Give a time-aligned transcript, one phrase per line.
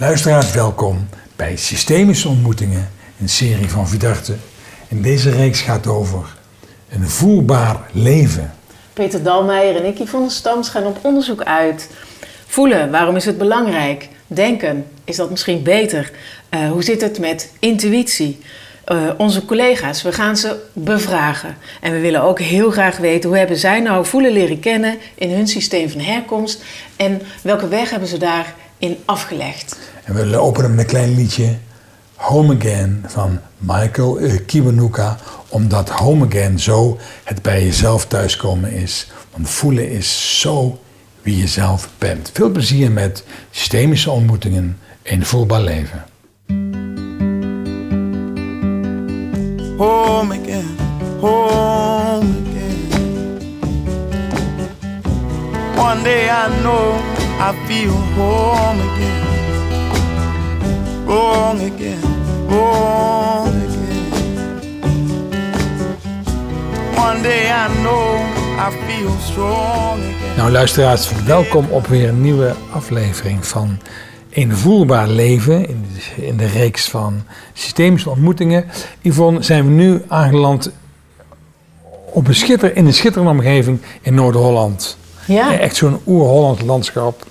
[0.00, 4.34] Luisteraars, welkom bij Systemische Ontmoetingen, een serie van Vidarte.
[4.88, 6.36] En deze reeks gaat over
[6.88, 8.54] een voelbaar leven.
[8.92, 11.90] Peter Dalmeijer en ik, Yvonne Stams, gaan op onderzoek uit.
[12.46, 14.08] Voelen, waarom is het belangrijk?
[14.26, 16.10] Denken, is dat misschien beter?
[16.50, 18.40] Uh, hoe zit het met intuïtie?
[18.86, 21.56] Uh, onze collega's, we gaan ze bevragen.
[21.80, 25.30] En we willen ook heel graag weten hoe hebben zij nou voelen leren kennen in
[25.30, 26.62] hun systeem van herkomst
[26.96, 29.89] en welke weg hebben ze daarin afgelegd.
[30.04, 31.56] En we openen met een klein liedje
[32.14, 35.16] Home Again van Michael Kiwanuka,
[35.48, 39.10] omdat Home Again zo het bij jezelf thuiskomen is.
[39.32, 40.78] Want voelen is zo
[41.22, 42.30] wie je zelf bent.
[42.32, 46.04] Veel plezier met systemische ontmoetingen in voelbaar leven.
[49.76, 50.76] Home again,
[51.20, 52.88] home again.
[55.76, 56.98] One day I know
[57.38, 59.39] I feel home again.
[61.10, 62.02] Home again,
[62.48, 64.10] home again.
[66.96, 68.16] One day I know
[68.58, 70.36] I feel strong again.
[70.36, 73.78] Nou luisteraars, welkom op weer een nieuwe aflevering van
[74.30, 78.64] een voelbaar leven in de, in de reeks van systemische ontmoetingen.
[79.00, 80.70] Yvonne, zijn we nu aangeland
[82.04, 84.96] op een schitter, in een schitterende omgeving in Noord-Holland.
[85.26, 85.58] Ja.
[85.58, 87.26] Echt zo'n oer-Holland landschap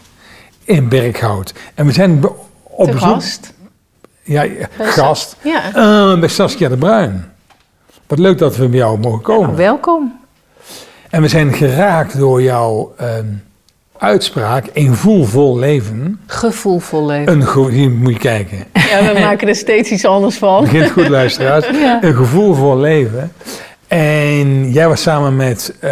[0.63, 1.53] in Berghout.
[1.75, 2.25] En we zijn
[2.63, 2.99] op bezoek...
[2.99, 3.57] gast.
[4.29, 4.45] Ja,
[4.79, 5.35] gast.
[5.41, 5.61] Ja.
[5.75, 7.31] Uh, bij Saskia de Bruin.
[8.07, 9.55] Wat leuk dat we bij jou mogen komen.
[9.55, 10.19] welkom.
[11.09, 12.93] En we zijn geraakt door jouw...
[13.01, 13.07] Uh,
[13.97, 16.19] uitspraak, een voelvol leven.
[16.25, 17.41] Gevoelvol leven.
[17.41, 18.57] Een hier moet je kijken.
[18.89, 20.63] Ja, we maken er steeds iets anders van.
[20.63, 21.65] Begint goed, luisteraars.
[22.01, 23.31] Een gevoelvol leven.
[23.87, 25.91] En jij was samen met uh,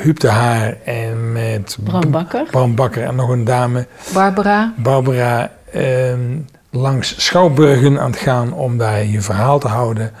[0.00, 1.76] Huub de Haar en met...
[1.84, 2.44] Bram Bakker.
[2.50, 3.86] Bram Bakker en nog een dame.
[4.12, 4.72] Barbara.
[4.76, 5.50] Barbara.
[5.74, 6.12] Uh,
[6.72, 10.12] langs Schouwburgen aan het gaan om daar je verhaal te houden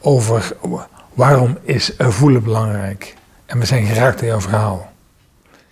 [0.00, 0.56] over
[1.14, 3.14] waarom is voelen belangrijk.
[3.46, 4.90] En we zijn geraakt in jouw verhaal.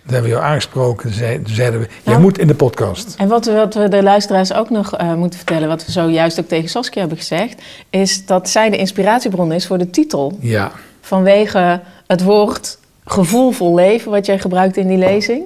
[0.03, 1.11] Dat hebben we jou aangesproken.
[1.43, 3.15] Toen zeiden we, jij moet in de podcast.
[3.17, 6.47] En wat, wat we de luisteraars ook nog uh, moeten vertellen, wat we zojuist ook
[6.47, 10.37] tegen Saskia hebben gezegd, is dat zij de inspiratiebron is voor de titel.
[10.39, 10.71] Ja.
[11.01, 15.43] Vanwege het woord gevoelvol leven, wat jij gebruikt in die lezing.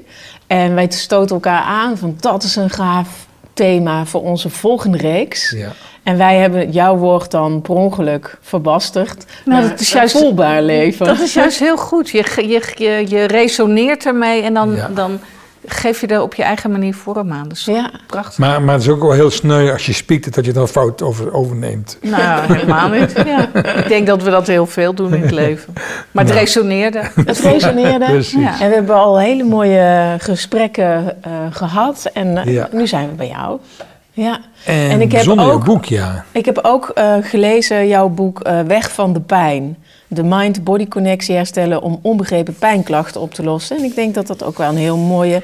[0.48, 3.26] En wij stoten elkaar aan van dat is een gaaf
[3.56, 5.52] thema voor onze volgende reeks.
[5.52, 5.72] Ja.
[6.04, 9.26] En wij hebben jouw woord dan per ongeluk verbasterd.
[9.46, 11.06] Maar het is juist voelbaar leven.
[11.06, 12.10] Dat is juist heel goed.
[12.10, 15.20] Je, je, je, je resoneert ermee en dan, dan
[15.66, 17.48] geef je er op je eigen manier vorm aan.
[17.48, 17.92] Dus ja.
[18.08, 18.38] prachtig.
[18.38, 21.02] Maar, maar het is ook wel heel sneu als je spiekt dat je dan fout
[21.02, 21.98] over, overneemt.
[22.02, 23.14] Nou, helemaal niet.
[23.26, 23.50] Ja.
[23.54, 25.74] Ik denk dat we dat heel veel doen in het leven.
[26.12, 26.46] Maar het nou.
[26.46, 27.02] resoneerde.
[27.26, 28.06] Het resoneerde.
[28.40, 28.60] Ja.
[28.62, 32.10] En we hebben al hele mooie gesprekken uh, gehad.
[32.14, 33.60] En uh, nu zijn we bij jou.
[34.16, 34.40] Ja.
[34.66, 36.26] En, en ik heb ook, boek, ja.
[36.32, 39.78] Ik heb ook uh, gelezen jouw boek uh, Weg van de pijn.
[40.16, 43.78] De mind-body connectie herstellen om onbegrepen pijnklachten op te lossen.
[43.78, 45.42] En ik denk dat dat ook wel een heel mooie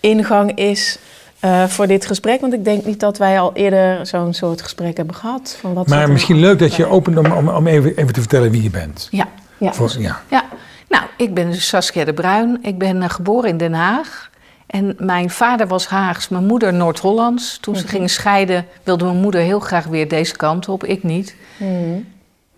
[0.00, 0.98] ingang is
[1.44, 2.40] uh, voor dit gesprek.
[2.40, 5.56] Want ik denk niet dat wij al eerder zo'n soort gesprek hebben gehad.
[5.60, 8.50] Van wat maar misschien leuk dat je opent om, om, om even, even, te vertellen
[8.50, 9.08] wie je bent.
[9.10, 9.28] Ja,
[9.58, 9.72] ja.
[9.72, 10.20] Voor, ja.
[10.30, 10.44] ja.
[10.88, 12.58] Nou, ik ben Saskia de Bruin.
[12.62, 14.30] Ik ben geboren in Den Haag.
[14.66, 17.58] En mijn vader was Haags, mijn moeder Noord-Hollands.
[17.60, 17.90] Toen ze mhm.
[17.90, 21.36] gingen scheiden, wilde mijn moeder heel graag weer deze kant op, ik niet.
[21.56, 22.00] Mhm.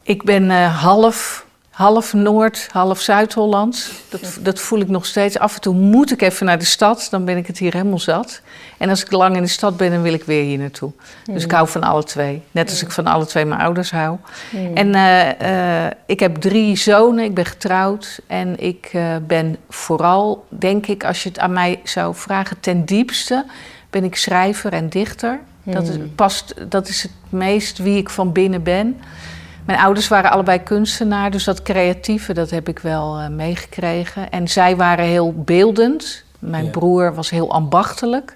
[0.02, 1.46] Ik ben uh, half
[1.80, 3.90] half Noord, half Zuid-Hollands.
[4.08, 5.38] Dat, dat voel ik nog steeds.
[5.38, 7.98] Af en toe moet ik even naar de stad, dan ben ik het hier helemaal
[7.98, 8.40] zat.
[8.78, 10.92] En als ik lang in de stad ben, dan wil ik weer hier naartoe.
[11.24, 12.42] Dus ik hou van alle twee.
[12.50, 14.16] Net als ik van alle twee mijn ouders hou.
[14.74, 18.20] En uh, uh, ik heb drie zonen, ik ben getrouwd.
[18.26, 22.84] En ik uh, ben vooral, denk ik, als je het aan mij zou vragen, ten
[22.84, 23.44] diepste
[23.90, 25.40] ben ik schrijver en dichter.
[25.62, 29.00] Dat, is, past, dat is het meest wie ik van binnen ben.
[29.70, 34.30] Mijn ouders waren allebei kunstenaar, dus dat creatieve, dat heb ik wel uh, meegekregen.
[34.30, 36.24] En zij waren heel beeldend.
[36.38, 38.34] Mijn broer was heel ambachtelijk.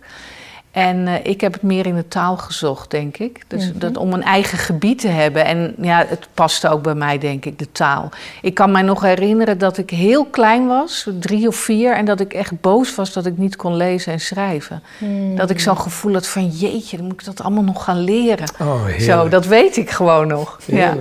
[0.75, 3.45] En uh, ik heb het meer in de taal gezocht, denk ik.
[3.49, 3.79] Dus mhm.
[3.79, 5.45] dat om een eigen gebied te hebben.
[5.45, 8.09] En ja, het paste ook bij mij, denk ik, de taal.
[8.43, 12.21] Ik kan mij nog herinneren dat ik heel klein was, drie of vier, en dat
[12.21, 14.83] ik echt boos was dat ik niet kon lezen en schrijven.
[14.99, 15.37] Mhm.
[15.37, 18.49] Dat ik zo'n gevoel had van jeetje, dan moet ik dat allemaal nog gaan leren.
[18.61, 20.59] Oh, Zo, dat weet ik gewoon nog.
[20.65, 20.97] Ja.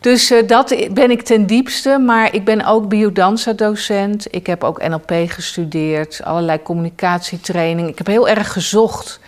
[0.00, 4.34] Dus uh, dat ben ik ten diepste, maar ik ben ook biodanza-docent.
[4.34, 7.88] Ik heb ook NLP gestudeerd, allerlei communicatietraining.
[7.88, 9.20] Ik heb heel erg gezocht.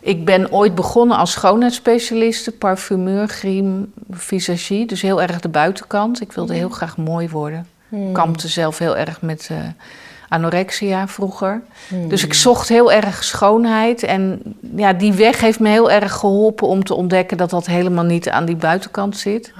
[0.00, 4.86] Ik ben ooit begonnen als schoonheidsspecialiste, parfumeur, griem, visagie.
[4.86, 6.20] Dus heel erg de buitenkant.
[6.20, 7.58] Ik wilde heel graag mooi worden.
[7.90, 8.12] Ik hmm.
[8.12, 9.58] kampte zelf heel erg met uh,
[10.28, 11.62] anorexia vroeger.
[12.08, 14.02] Dus ik zocht heel erg schoonheid.
[14.02, 14.42] En
[14.76, 18.28] ja, die weg heeft me heel erg geholpen om te ontdekken dat dat helemaal niet
[18.28, 19.52] aan die buitenkant zit.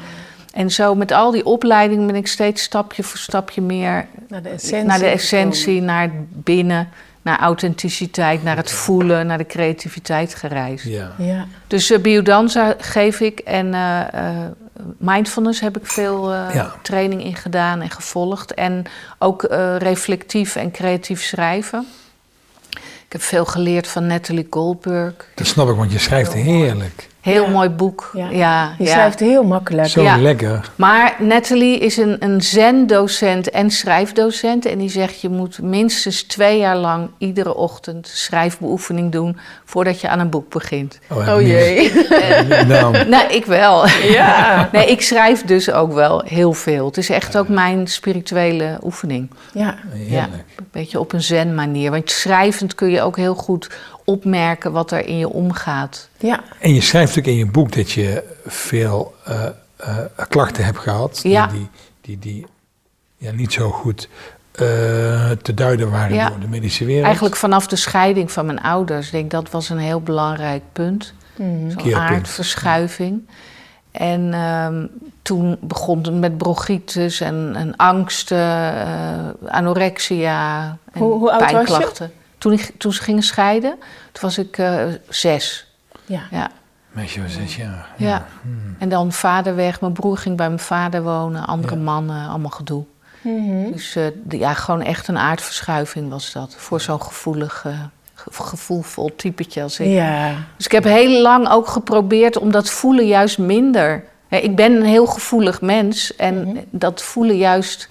[0.58, 4.49] En zo met al die opleidingen ben ik steeds stapje voor stapje meer naar de
[4.49, 6.88] essentie, naar, de essentie, naar binnen,
[7.22, 10.84] naar authenticiteit, naar het voelen, naar de creativiteit gereisd.
[10.84, 11.12] Ja.
[11.19, 11.46] ja.
[11.66, 14.00] Dus uh, biodanza geef ik en uh,
[14.96, 16.34] mindfulness heb ik veel
[16.82, 18.54] training in gedaan en gevolgd.
[18.54, 18.84] En
[19.19, 19.43] ook
[19.78, 21.87] reflectief en creatief schrijven.
[23.06, 25.14] Ik heb veel geleerd van Natalie Goldberg.
[25.34, 27.07] Dat snap ik, want je schrijft heerlijk.
[27.20, 28.10] Heel mooi boek.
[28.14, 28.28] Ja.
[28.30, 29.88] ja je schrijft heel makkelijk.
[29.88, 30.70] Zo lekker.
[30.74, 34.66] Maar Natalie is een, een zen-docent en schrijfdocent.
[34.66, 40.08] En die zegt je moet minstens twee jaar lang iedere ochtend schrijfbeoefening doen voordat je
[40.08, 40.98] aan een boek begint.
[41.08, 41.92] Oh, oh jee.
[42.66, 43.04] nou.
[43.08, 43.86] nou, ik wel.
[43.88, 44.68] Ja.
[44.72, 46.86] nee, ik schrijf dus ook wel heel veel.
[46.86, 49.30] Het is echt ook mijn spirituele oefening.
[49.52, 49.78] Ja.
[50.06, 50.28] ja.
[50.56, 51.90] Een beetje op een zen manier.
[51.90, 53.70] Want schrijvend kun je ook heel goed
[54.08, 56.08] opmerken wat er in je omgaat.
[56.19, 56.40] Ja.
[56.58, 59.44] En je schrijft ook in je boek dat je veel uh,
[59.81, 61.20] uh, klachten hebt gehad.
[61.22, 61.46] Ja.
[61.46, 61.69] Die,
[62.00, 62.46] die, die,
[63.16, 64.08] ja, niet zo goed
[64.52, 66.28] uh, te duiden waren ja.
[66.28, 67.05] door de medische wereld.
[67.05, 69.06] Eigenlijk vanaf de scheiding van mijn ouders.
[69.06, 71.12] Ik denk dat was een heel belangrijk punt.
[71.37, 71.70] Mm.
[71.70, 73.28] Zo'n aardverschuiving.
[73.90, 74.69] En uh,
[75.22, 78.37] toen begon het met bronchitis en, en angsten,
[79.49, 82.12] anorexia en hoe, hoe pijnklachten.
[82.38, 83.79] Toen, ik, toen ze gingen scheiden,
[84.12, 85.67] toen was ik uh, zes.
[86.06, 86.23] Ja.
[86.31, 86.50] ja.
[86.90, 87.88] Meisje was zes jaar.
[87.96, 88.08] Ja.
[88.08, 88.26] ja.
[88.43, 88.76] Hmm.
[88.79, 89.81] En dan vader weg.
[89.81, 91.46] Mijn broer ging bij mijn vader wonen.
[91.46, 92.85] Andere mannen, allemaal gedoe.
[93.20, 96.55] Mm Dus uh, ja, gewoon echt een aardverschuiving was dat.
[96.56, 97.81] Voor zo'n gevoelig, uh,
[98.14, 99.87] gevoelvol typetje als ik.
[99.87, 100.35] Ja.
[100.56, 104.05] Dus ik heb heel lang ook geprobeerd om dat voelen juist minder...
[104.29, 106.56] Ik ben een heel gevoelig mens en mhm.
[106.70, 107.88] dat voelen juist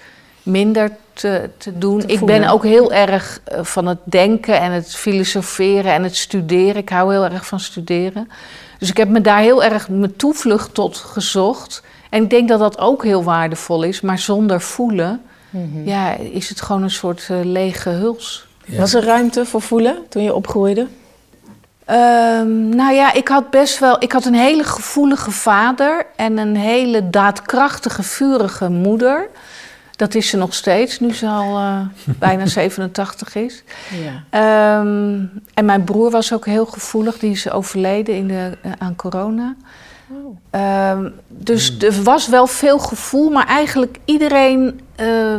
[0.47, 2.03] minder te, te doen.
[2.07, 6.75] ik ben ook heel erg eh, van het denken en het filosoferen en het studeren.
[6.75, 8.29] Ik hou heel erg van studeren.
[8.79, 11.83] Dus ik heb me daar heel erg mijn toevlucht tot gezocht.
[12.09, 14.01] En ik denk dat dat ook heel waardevol is.
[14.01, 15.87] Maar zonder voelen mhm.
[15.87, 18.47] ja, is het gewoon een soort uh, lege huls.
[18.65, 20.87] Was er ruimte voor voelen toen je opgroeide?
[21.89, 23.95] Um, nou ja, ik had best wel.
[23.99, 29.29] Ik had een hele gevoelige vader en een hele daadkrachtige, vurige moeder.
[29.97, 31.79] Dat is ze nog steeds, nu ze al uh,
[32.19, 33.63] bijna 87 is.
[34.03, 34.23] Ja.
[34.29, 38.95] Ehm, en mijn broer was ook heel gevoelig, die is overleden in de, uh, aan
[38.95, 39.55] corona.
[40.09, 40.91] Oh.
[40.91, 41.79] Um, dus hmm.
[41.79, 45.37] er was wel veel gevoel, maar eigenlijk iedereen uh,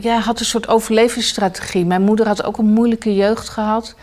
[0.00, 1.84] ja, had een soort overlevingsstrategie.
[1.84, 3.94] Mijn moeder had ook een moeilijke jeugd gehad.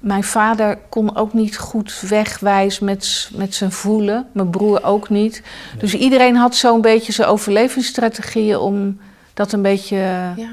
[0.00, 4.26] Mijn vader kon ook niet goed wegwijzen met, met zijn voelen.
[4.32, 5.42] Mijn broer ook niet.
[5.78, 8.98] Dus iedereen had zo'n beetje zijn overlevingsstrategieën om
[9.38, 9.96] dat een beetje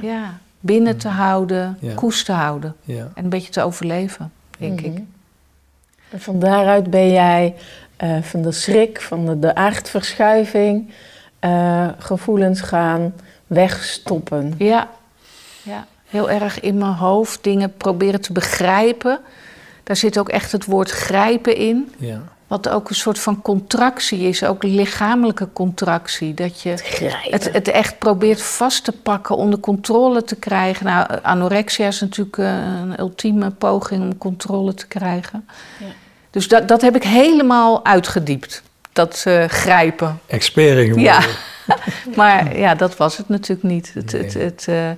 [0.02, 0.40] ja.
[0.60, 2.76] binnen te houden, koest te houden.
[2.86, 4.92] En een beetje te overleven, denk ik.
[4.92, 5.02] Mhm.
[6.10, 7.56] En van daaruit ben jij
[8.04, 10.90] uh, van de schrik, van de, de aardverschuiving,
[11.42, 13.14] uh, gevoelens gaan
[13.48, 14.54] wegstoppen.
[14.58, 14.90] Ja.
[15.64, 19.20] ja, heel erg in mijn hoofd dingen proberen te begrijpen.
[19.84, 21.94] Daar zit ook echt het woord grijpen in.
[21.98, 22.22] Ja.
[22.48, 26.34] Wat ook een soort van contractie is, ook een lichamelijke contractie.
[26.34, 26.70] Dat je
[27.30, 30.86] het, het, echt probeert vast te pakken, onder controle te krijgen.
[30.86, 32.46] Nou, anorexia is natuurlijk eh,
[32.82, 35.48] een ultieme poging om controle te krijgen.
[35.80, 35.86] Ja.
[36.30, 38.64] Dus dat, dat heb ik helemaal uitgediept,
[38.94, 40.20] dat uh, grijpen.
[40.28, 41.22] Expert Ja,
[42.16, 43.94] maar ja, dat was het natuurlijk niet.
[43.94, 44.90] Het, het, het uh,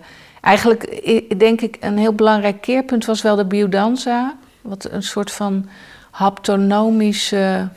[0.42, 4.36] eigenlijk denk ik een heel belangrijk keerpunt was wel de biodanza.
[4.62, 5.70] Wat een soort van
[6.18, 7.70] haptonomische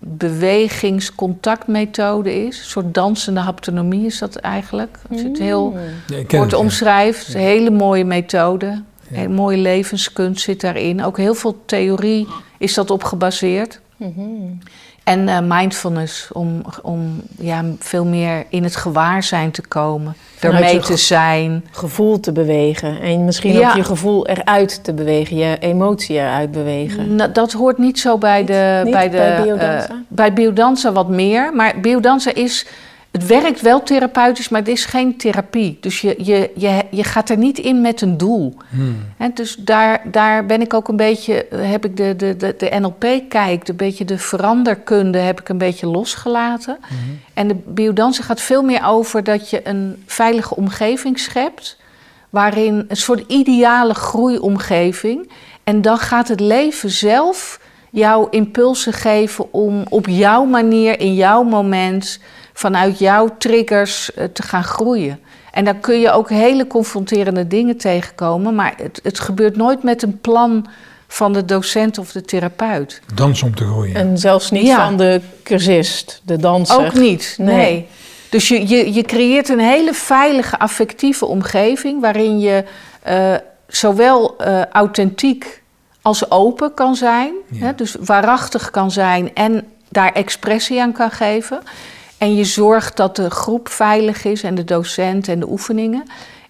[0.00, 2.58] bewegingscontactmethode is.
[2.58, 4.98] Een soort dansende haptonomie is dat eigenlijk.
[5.10, 5.76] Als je het heel
[6.06, 7.32] ja, kort omschrijft.
[7.32, 7.38] Ja.
[7.38, 8.82] Hele mooie methode.
[9.12, 11.04] Een mooie levenskunst zit daarin.
[11.04, 12.28] Ook heel veel theorie
[12.58, 13.80] is dat op gebaseerd.
[13.96, 14.58] Mm
[15.04, 20.16] en uh, mindfulness, om, om ja, veel meer in het gewaarzijn te komen.
[20.40, 21.64] Ermee te zijn.
[21.70, 23.00] Gevoel te bewegen.
[23.00, 25.36] En misschien ook je gevoel eruit te bewegen.
[25.36, 27.14] Je emotie eruit bewegen.
[27.14, 28.88] Nou, dat hoort niet zo bij de...
[28.90, 29.90] bij, de, bij biodanza?
[29.90, 31.54] Uh, bij biodanza wat meer.
[31.54, 32.66] Maar biodanza is
[33.14, 35.78] het werkt wel therapeutisch, maar het is geen therapie.
[35.80, 38.56] Dus je, je, je, je gaat er niet in met een doel.
[38.68, 38.96] Hmm.
[39.34, 43.68] dus daar, daar ben ik ook een beetje, heb ik de, de, de, de NLP-kijk,
[43.68, 46.78] een beetje de veranderkunde heb ik een beetje losgelaten.
[46.88, 47.20] Hmm.
[47.34, 51.78] En de biodansen gaat veel meer over dat je een veilige omgeving schept,
[52.30, 55.30] waarin een soort ideale groeiomgeving.
[55.64, 61.42] En dan gaat het leven zelf jou impulsen geven om op jouw manier, in jouw
[61.42, 62.18] moment
[62.54, 65.20] vanuit jouw triggers eh, te gaan groeien.
[65.50, 70.02] En dan kun je ook hele confronterende dingen tegenkomen, maar het, het gebeurt nooit met
[70.02, 70.66] een plan
[71.08, 73.00] van de docent of de therapeut.
[73.14, 73.94] Dans om te groeien.
[73.94, 76.86] En zelfs niet van de cursist, de danser.
[76.86, 77.88] Ook niet, nee.
[78.30, 82.64] Dus je, je, je creëert een hele veilige, affectieve omgeving waarin je
[83.08, 83.34] uh,
[83.66, 85.62] zowel uh, authentiek
[86.02, 87.32] als open kan zijn.
[87.54, 91.62] Hè, dus waarachtig kan zijn en daar expressie aan kan geven.
[92.18, 96.02] En je zorgt dat de groep veilig is en de docent en de oefeningen.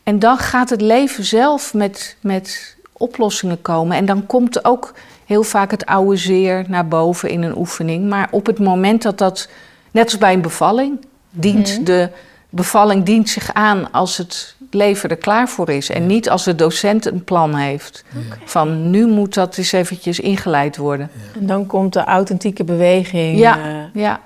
[0.02, 3.96] En dan gaat het leven zelf met, met oplossingen komen.
[3.96, 4.94] En dan komt ook
[5.26, 8.08] heel vaak het oude zeer naar boven in een oefening.
[8.08, 9.48] Maar op het moment dat dat,
[9.90, 11.84] net als bij een bevalling, dient mhm.
[11.84, 12.08] de
[12.48, 15.90] bevalling dient zich aan als het leven er klaar voor is.
[15.90, 18.04] En niet als de docent een plan heeft.
[18.44, 21.10] Van nu moet dat eens eventjes ingeleid worden.
[21.40, 24.20] En dan komt de authentieke beweging ja, uh, ja.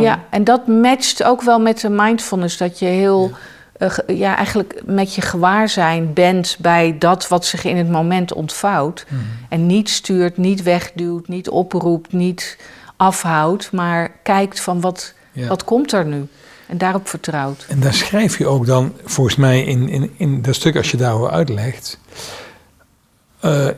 [0.00, 2.56] Ja, en dat matcht ook wel met de mindfulness.
[2.56, 3.28] Dat je heel...
[3.28, 3.36] Ja.
[3.78, 9.06] Uh, ja, eigenlijk met je gewaarzijn bent bij dat wat zich in het moment ontvouwt.
[9.08, 9.20] Mhm.
[9.48, 12.58] En niet stuurt, niet wegduwt, niet oproept, niet
[12.96, 15.14] afhoudt, maar kijkt van wat,
[15.48, 16.26] wat komt er nu.
[16.66, 17.66] En daarop vertrouwt.
[17.68, 20.96] En daar schrijf je ook dan, volgens mij, in, in, in dat stuk als je
[20.96, 21.98] daarover uitlegt.
[23.44, 23.68] Uh,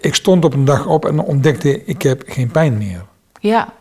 [0.00, 3.04] ik stond op een dag op en ontdekte, ik heb geen pijn meer.
[3.40, 3.72] Ja.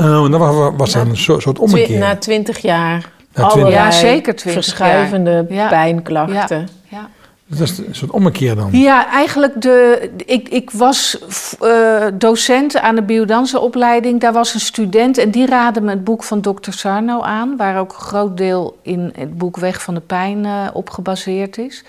[0.00, 0.06] Ja.
[0.06, 1.98] Uh, dat was, was dan een soort, ommekeer.
[1.98, 3.10] Na twintig jaar.
[3.34, 6.58] Na 20 ja, zeker twintig Verschuivende pijnklachten.
[6.58, 6.98] Ja.
[6.98, 7.08] ja.
[7.46, 8.68] Dat is een soort ommekeer dan?
[8.72, 10.10] Ja, eigenlijk de...
[10.26, 11.18] Ik, ik was
[11.62, 14.20] uh, docent aan de biodansenopleiding.
[14.20, 16.70] Daar was een student en die raadde me het boek van Dr.
[16.70, 17.56] Sarno aan...
[17.56, 21.58] waar ook een groot deel in het boek Weg van de Pijn uh, op gebaseerd
[21.58, 21.84] is.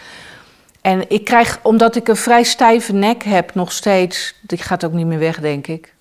[0.81, 4.35] En ik krijg, omdat ik een vrij stijve nek heb nog steeds...
[4.41, 5.93] Die gaat ook niet meer weg, denk ik.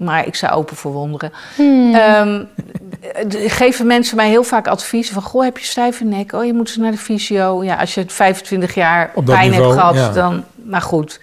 [0.00, 1.32] Maar ik sta open voor wonderen.
[1.56, 1.94] Hmm.
[1.94, 2.48] Um,
[3.46, 5.22] geven mensen mij heel vaak advies van...
[5.22, 6.32] goh, heb je stijve nek?
[6.32, 7.64] Oh, je moet eens naar de fysio.
[7.64, 10.44] Ja, als je 25 jaar pijn hebt gehad, dan...
[10.64, 11.20] Maar goed.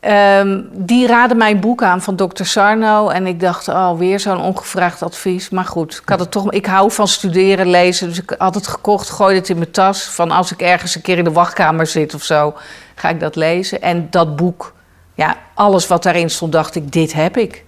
[0.00, 3.08] Um, die raadde mijn boek aan van dokter Sarno.
[3.08, 5.50] En ik dacht, oh, weer zo'n ongevraagd advies.
[5.50, 8.08] Maar goed, ik, had het toch, ik hou van studeren, lezen.
[8.08, 10.02] Dus ik had het gekocht, gooide het in mijn tas.
[10.02, 12.54] Van als ik ergens een keer in de wachtkamer zit of zo,
[12.94, 13.82] ga ik dat lezen.
[13.82, 14.74] En dat boek,
[15.14, 17.64] ja, alles wat daarin stond, dacht ik, dit heb ik.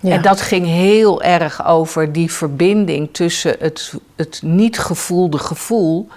[0.00, 6.08] En dat ging heel erg over die verbinding tussen het, het niet gevoelde gevoel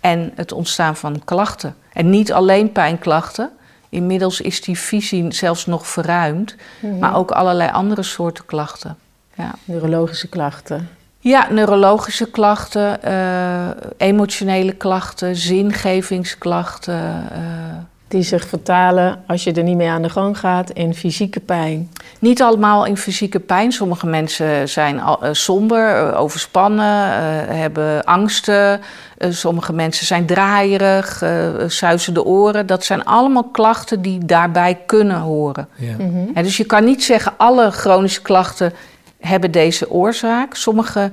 [0.00, 1.74] en het ontstaan van klachten.
[1.92, 3.50] En niet alleen pijnklachten.
[3.88, 6.98] Inmiddels is die visie zelfs nog verruimd, mhm.
[6.98, 8.96] maar ook allerlei andere soorten klachten.
[9.34, 9.54] Ja.
[9.64, 10.88] Neurologische klachten.
[11.18, 17.28] Ja, neurologische klachten, uh, emotionele klachten, zingevingsklachten.
[17.32, 17.38] Uh,
[18.12, 21.90] die zich vertalen, als je er niet mee aan de gang gaat, in fysieke pijn.
[22.18, 23.72] Niet allemaal in fysieke pijn.
[23.72, 27.14] Sommige mensen zijn uh, somber, uh, overspannen, uh,
[27.48, 28.80] hebben angsten.
[29.18, 31.22] sommige mensen zijn draaierig,
[31.66, 32.66] suizen de oren.
[32.66, 35.68] Dat zijn allemaal klachten die daarbij kunnen horen.
[35.76, 35.94] Ja.
[35.98, 38.72] Mm dus je kan niet zeggen, alle chronische klachten
[39.20, 40.54] hebben deze oorzaak.
[40.54, 41.12] Sommige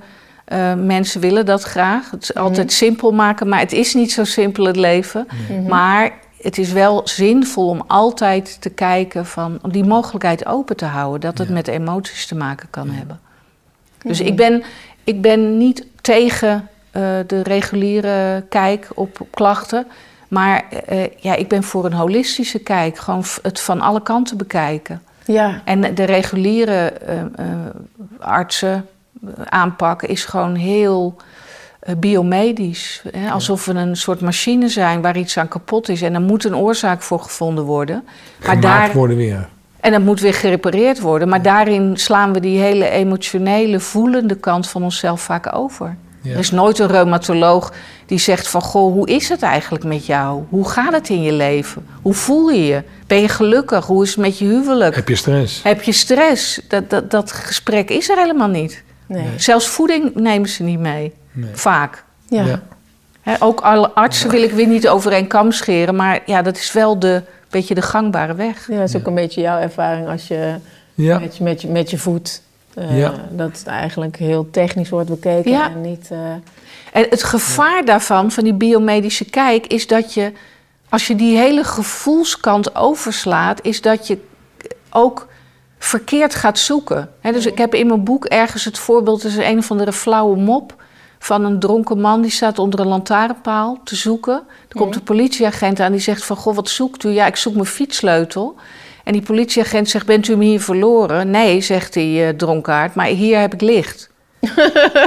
[0.77, 2.11] mensen willen dat graag.
[2.11, 2.43] Het is mhm.
[2.43, 5.27] altijd simpel maken, maar het is niet zo simpel het leven.
[5.49, 5.67] Mhm.
[5.67, 10.85] Maar het is wel zinvol om altijd te kijken van om die mogelijkheid open te
[10.85, 13.19] houden dat het met emoties te maken kan hebben.
[14.03, 14.63] Dus ik ben,
[15.03, 19.87] ik ben niet tegen uh, de reguliere kijk op klachten.
[20.27, 22.97] Maar uh, ja, ik ben voor een holistische kijk.
[22.97, 25.01] Gewoon het van alle kanten bekijken.
[25.25, 25.61] Ja.
[25.65, 27.45] En de reguliere uh,
[28.19, 28.87] artsen
[29.45, 31.23] aanpak is gewoon heel eh,
[31.97, 33.03] biomedisch.
[33.11, 33.29] Hè?
[33.31, 36.01] Alsof we een soort machine zijn waar iets aan kapot is.
[36.01, 38.03] En er moet een oorzaak voor gevonden worden.
[38.45, 39.49] Maar daar, worden weer.
[39.79, 41.29] En dat moet weer gerepareerd worden.
[41.29, 45.97] Maar daarin slaan we die hele emotionele, voelende kant van onszelf vaak over.
[46.23, 47.73] Er is nooit een reumatoloog
[48.05, 48.61] die zegt van...
[48.61, 50.43] goh, hoe is het eigenlijk met jou?
[50.49, 51.85] Hoe gaat het in je leven?
[52.01, 52.83] Hoe voel je je?
[53.07, 53.85] Ben je gelukkig?
[53.85, 54.95] Hoe is het met je huwelijk?
[54.95, 55.63] Heb je stress?
[55.63, 56.61] Heb je stress?
[56.67, 58.83] Dat, dat, dat gesprek is er helemaal niet.
[59.05, 59.27] Nee.
[59.37, 61.13] Zelfs voeding nemen ze niet mee.
[61.53, 62.03] Vaak.
[62.29, 62.61] Ja.
[63.39, 66.73] ook alle artsen wil ik weer niet over een kam scheren, maar ja, dat is
[66.73, 68.67] wel de beetje de gangbare weg.
[68.67, 70.55] Ja, dat is ook een beetje jouw ervaring als je
[70.93, 72.41] met, je, met, je, met je voet.
[72.77, 76.09] Uh, dat het eigenlijk heel technisch wordt bekeken en niet.
[76.11, 76.19] Uh...
[76.93, 80.31] En het gevaar daarvan, van die biomedische kijk, is dat je,
[80.89, 84.17] als je die hele gevoelskant overslaat, is dat je
[84.89, 85.27] ook
[85.77, 87.09] verkeerd gaat zoeken.
[87.21, 90.78] dus ik heb in mijn boek ergens het voorbeeld, is een of andere flauwe mop
[91.19, 94.41] van een dronken man die staat onder een lantaarnpaal te zoeken.
[94.69, 96.35] Er komt een politieagent aan die zegt van...
[96.35, 97.09] Goh, wat zoekt u?
[97.09, 98.55] Ja, ik zoek mijn fietssleutel.
[99.03, 101.29] En die politieagent zegt, bent u hem hier verloren?
[101.29, 104.09] Nee, zegt die uh, dronkaard, maar hier heb ik licht.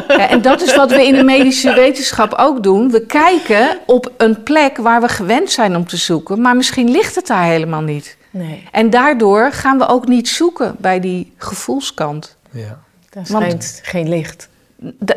[0.09, 2.91] ja, en dat is wat we in de medische wetenschap ook doen.
[2.91, 7.15] We kijken op een plek waar we gewend zijn om te zoeken, maar misschien ligt
[7.15, 8.17] het daar helemaal niet.
[8.31, 8.69] Nee.
[8.73, 12.37] En daardoor gaan we ook niet zoeken bij die gevoelskant.
[12.51, 12.79] Ja.
[13.11, 14.49] Daar schijnt geen licht.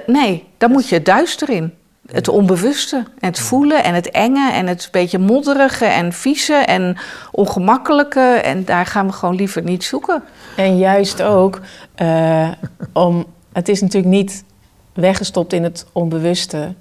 [0.06, 1.74] Nee, dan moet je duister in.
[2.12, 6.98] Het onbewuste en het voelen en het enge en het beetje modderige en vieze en
[7.32, 8.20] ongemakkelijke.
[8.20, 10.24] En daar gaan we gewoon liever niet zoeken.
[10.56, 11.60] En juist ook
[12.02, 12.52] uh,
[12.94, 14.44] om, het is natuurlijk niet
[14.94, 16.74] weggestopt in het onbewuste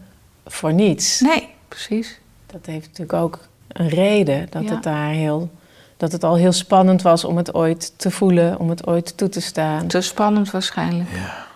[0.47, 1.21] voor niets.
[1.21, 2.19] Nee, precies.
[2.47, 3.39] Dat heeft natuurlijk ook
[3.69, 5.51] een reden dat het daar heel
[5.97, 9.29] dat het al heel spannend was om het ooit te voelen, om het ooit toe
[9.29, 9.87] te staan.
[9.87, 11.11] Te spannend waarschijnlijk.
[11.15, 11.47] Ja.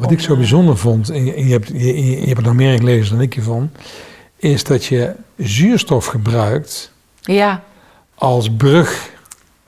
[0.00, 3.14] Wat ik zo bijzonder vond, en je, hebt, je, je, hebt er nog meer gelezen
[3.14, 3.70] dan ik hiervan,
[4.36, 7.62] is dat je zuurstof gebruikt ja.
[8.14, 9.10] als brug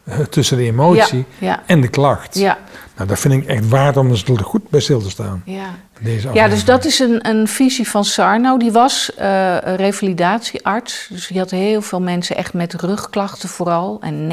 [0.04, 1.24] eh, tussen de emotie
[1.66, 2.38] en de klacht.
[2.38, 2.58] Ja.
[2.96, 5.42] Nou, dat vind ik echt waard om er goed bij stil te staan.
[5.44, 5.74] Ja,
[6.32, 8.58] ja dus dat is een, een visie van Sarno.
[8.58, 11.06] Die was uh, revalidatiearts.
[11.10, 14.26] Dus die had heel veel mensen echt met rugklachten vooral en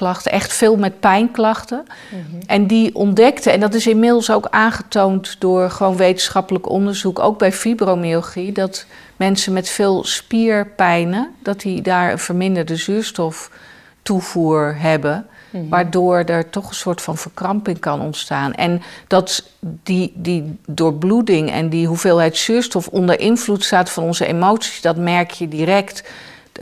[0.00, 0.32] nekklachten.
[0.32, 1.84] Echt veel met pijnklachten.
[2.08, 2.42] Mhm.
[2.46, 7.52] En die ontdekte, en dat is inmiddels ook aangetoond door gewoon wetenschappelijk onderzoek, ook bij
[7.52, 15.26] fibromyalgie, dat mensen met veel spierpijnen, dat die daar een verminderde zuurstoftoevoer hebben.
[15.50, 15.68] Mhm.
[15.68, 18.54] Waardoor er toch een soort van verkramping kan ontstaan.
[18.54, 19.50] En dat
[19.82, 25.30] die, die doorbloeding en die hoeveelheid zuurstof onder invloed staat van onze emoties, dat merk
[25.30, 26.02] je direct.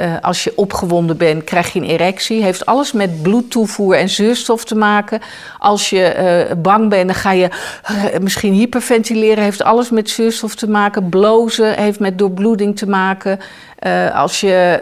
[0.00, 2.42] Uh, als je opgewonden bent, krijg je een erectie.
[2.42, 5.20] Heeft alles met bloedtoevoer en zuurstof te maken.
[5.58, 7.48] Als je uh, bang bent, dan ga je
[7.90, 9.44] uh, misschien hyperventileren.
[9.44, 11.08] Heeft alles met zuurstof te maken.
[11.08, 13.38] Blozen heeft met doorbloeding te maken.
[13.86, 14.80] Uh, als je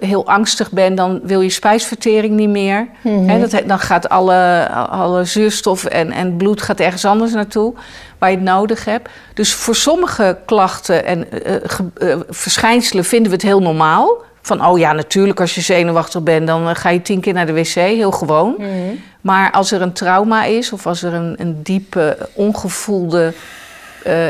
[0.00, 2.88] uh, heel angstig bent, dan wil je spijsvertering niet meer.
[3.02, 3.40] Mm -hmm.
[3.40, 7.74] dat, dan gaat alle, alle zuurstof en, en bloed gaat ergens anders naartoe,
[8.18, 9.08] waar je het nodig hebt.
[9.34, 14.22] Dus voor sommige klachten en uh, verschijnselen vinden we het heel normaal.
[14.42, 17.52] Van, oh ja, natuurlijk, als je zenuwachtig bent, dan ga je tien keer naar de
[17.52, 18.54] wc, heel gewoon.
[18.58, 19.00] Mm -hmm.
[19.20, 23.32] Maar als er een trauma is, of als er een, een diepe, ongevoelde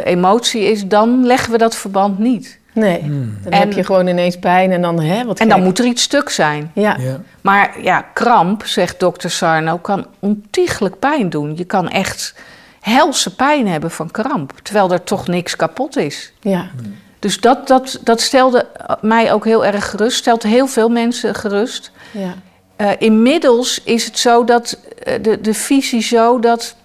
[0.05, 2.59] emotie is, dan leggen we dat verband niet.
[2.77, 3.39] Nee, hmm.
[3.43, 6.03] dan heb je gewoon ineens pijn en dan, hè, wat En dan moet er iets
[6.03, 6.71] stuk zijn.
[6.75, 6.97] Ja.
[6.99, 7.21] ja.
[7.41, 11.57] Maar ja, kramp, zegt dokter Sarno, kan ontiegelijk pijn doen.
[11.57, 12.35] Je kan echt
[12.81, 16.33] helse pijn hebben van kramp, terwijl er toch niks kapot is.
[16.41, 16.71] Ja.
[17.19, 18.67] Dus dat, dat, dat stelde
[19.01, 21.91] mij ook heel erg gerust, stelt heel veel mensen gerust.
[22.11, 22.35] Ja.
[22.81, 26.77] Uh, inmiddels is het zo dat uh, de, de visie zo dat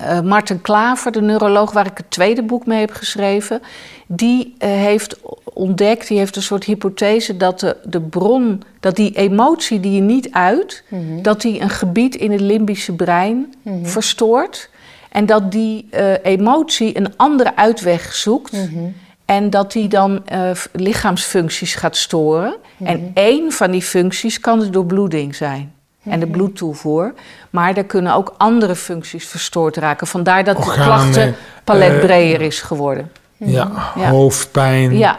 [0.00, 3.62] uh, Martin Klaver, de neuroloog waar ik het tweede boek mee heb geschreven,
[4.06, 9.16] die uh, heeft ontdekt, die heeft een soort hypothese dat de, de bron, dat die
[9.16, 11.22] emotie die je niet uit, mm -hmm.
[11.22, 13.86] dat die een gebied in het limbische brein mm -hmm.
[13.86, 14.70] verstoort.
[15.10, 18.52] En dat die uh, emotie een andere uitweg zoekt.
[18.52, 18.94] Mm -hmm.
[19.24, 20.22] En dat die dan
[20.72, 22.56] lichaamsfuncties gaat storen.
[22.82, 25.72] En één van die functies kan de doorbloeding zijn
[26.04, 27.14] en de bloedtoevoer.
[27.50, 30.06] Maar er kunnen ook andere functies verstoord raken.
[30.06, 33.10] Vandaar dat Organen, de klachtenpalet uh, breder is geworden.
[33.36, 34.10] Ja, ja.
[34.10, 35.18] hoofdpijn, ja.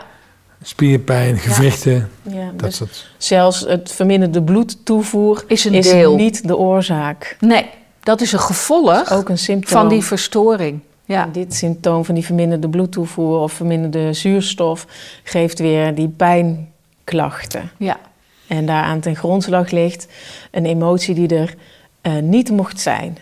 [0.61, 2.09] spierpijn, gewrichten.
[2.21, 2.45] Ja.
[2.45, 3.09] dat dus soort.
[3.17, 6.15] Zelfs het verminderde bloedtoevoer is, een is deel.
[6.15, 7.37] niet de oorzaak.
[7.39, 7.69] Nee,
[7.99, 9.79] dat is een gevolg ook een symptoom.
[9.79, 10.79] van die verstoring.
[11.05, 11.29] Ja.
[11.31, 14.87] Dit symptoom van die verminderde bloedtoevoer of verminderde zuurstof
[15.23, 17.71] geeft weer die pijnklachten.
[17.77, 17.97] Ja.
[18.47, 20.07] En daaraan ten grondslag ligt
[20.51, 21.55] een emotie die er
[22.01, 23.17] uh, niet mocht zijn.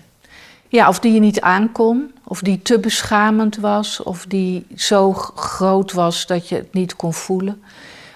[0.68, 5.92] Ja, of die je niet aankon, of die te beschamend was, of die zo groot
[5.92, 7.64] was dat je het niet kon voelen.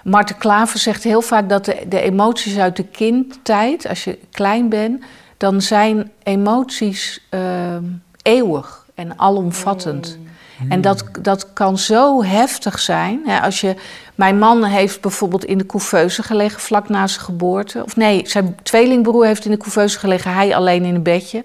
[0.03, 4.69] Marten Klaver zegt heel vaak dat de, de emoties uit de kindtijd, als je klein
[4.69, 5.03] bent,
[5.37, 7.75] dan zijn emoties uh,
[8.21, 10.17] eeuwig en alomvattend.
[10.19, 10.26] Mm.
[10.69, 13.21] En dat, dat kan zo heftig zijn.
[13.41, 13.75] als je,
[14.15, 17.83] mijn man heeft bijvoorbeeld in de couveuse gelegen vlak na zijn geboorte.
[17.83, 21.43] Of nee, zijn tweelingbroer heeft in de couveuse gelegen, hij alleen in een bedje.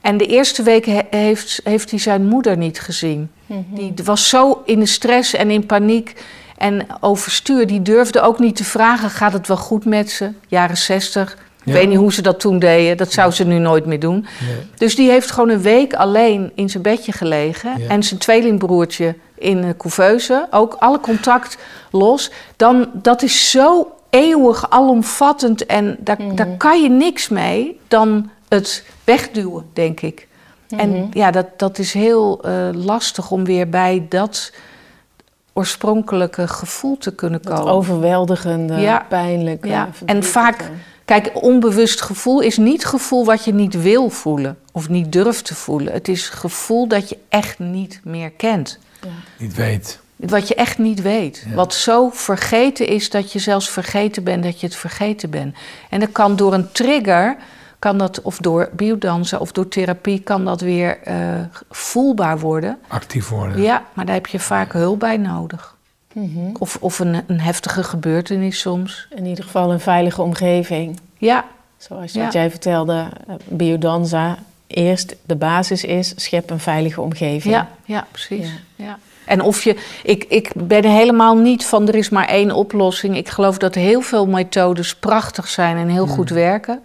[0.00, 3.30] En de eerste weken heeft, heeft hij zijn moeder niet gezien.
[3.46, 3.94] Mm -hmm.
[3.94, 6.24] Die was zo in de stress en in paniek
[6.56, 7.66] en overstuur.
[7.66, 10.32] Die durfde ook niet te vragen: gaat het wel goed met ze?
[10.46, 11.36] Jaren zestig.
[11.68, 12.96] Ik weet niet hoe ze dat toen deden.
[12.96, 14.26] Dat zou ze nu nooit meer doen.
[14.46, 14.56] Nee.
[14.76, 17.78] Dus die heeft gewoon een week alleen in zijn bedje gelegen.
[17.78, 17.88] Ja.
[17.88, 20.46] En zijn tweelingbroertje in een couveuse.
[20.50, 21.58] Ook alle contact
[21.90, 22.30] los.
[22.56, 25.66] Dan, dat is zo eeuwig alomvattend.
[25.66, 26.36] En daar, mm -hmm.
[26.36, 30.26] daar kan je niks mee dan het wegduwen, denk ik.
[30.68, 30.94] Mm -hmm.
[30.94, 34.52] En ja, dat, dat is heel uh, lastig om weer bij dat
[35.52, 37.64] oorspronkelijke gevoel te kunnen komen.
[37.64, 39.06] Dat overweldigende, ja.
[39.08, 39.68] pijnlijke.
[39.68, 39.88] Ja.
[40.04, 40.70] En vaak
[41.08, 45.54] Kijk, onbewust gevoel is niet gevoel wat je niet wil voelen of niet durft te
[45.54, 45.92] voelen.
[45.92, 48.78] Het is gevoel dat je echt niet meer kent.
[49.02, 49.08] Ja.
[49.38, 50.00] Niet weet.
[50.16, 51.46] Wat je echt niet weet.
[51.54, 55.56] Wat zo vergeten is dat je zelfs vergeten bent dat je het vergeten bent.
[55.90, 57.36] En dat kan door een trigger,
[57.78, 61.14] kan dat, of door biodansen of door therapie, kan dat weer uh,
[61.70, 62.78] voelbaar worden.
[62.88, 63.62] Actief worden.
[63.62, 65.76] Ja, maar daar heb je vaak hulp bij nodig.
[66.18, 66.50] Mhm.
[66.58, 69.08] Of, of een, een, heftige gebeurtenis soms.
[69.14, 71.00] In ieder geval een veilige omgeving.
[71.18, 71.44] Ja.
[71.76, 74.38] Zoals wat jij vertelde, eh, biodanza.
[74.66, 77.54] Eerst de basis is, schep een veilige omgeving.
[77.54, 78.48] Ja, ja precies.
[78.76, 78.98] Ja.
[79.24, 83.16] En of je, ik, ik ben helemaal niet van er is maar één oplossing.
[83.16, 86.80] Ik geloof dat heel veel methodes prachtig zijn en heel goed werken.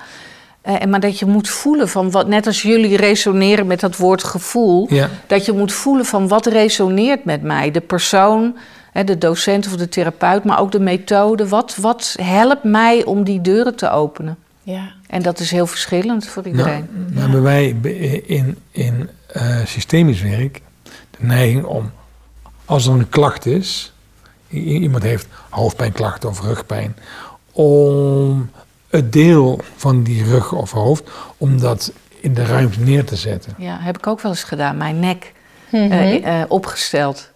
[0.66, 4.24] Uh, maar dat je moet voelen van wat, net als jullie resoneren met dat woord
[4.24, 4.90] gevoel,
[5.28, 7.72] dat je moet voelen van wat resoneert met mij.
[7.72, 8.58] De persoon,
[8.94, 11.48] de docent of de therapeut, maar ook de methode.
[11.48, 14.38] Wat, wat helpt mij om die deuren te openen?
[14.64, 14.92] Ja.
[15.08, 16.88] En dat is heel verschillend voor iedereen.
[16.92, 17.68] Nou, nou hebben wij
[18.26, 21.92] in, in uh, systemisch werk de neiging om,
[22.66, 23.94] als er een klacht is,
[24.50, 26.96] iemand heeft hoofdpijnklachten of rugpijn,
[27.52, 28.50] om
[28.90, 33.54] het deel van die rug of hoofd, om dat in de ruimte neer te zetten.
[33.58, 34.78] Ja, heb ik ook wel eens gedaan.
[34.78, 35.32] Mijn nek
[35.70, 37.32] mm opgesteld.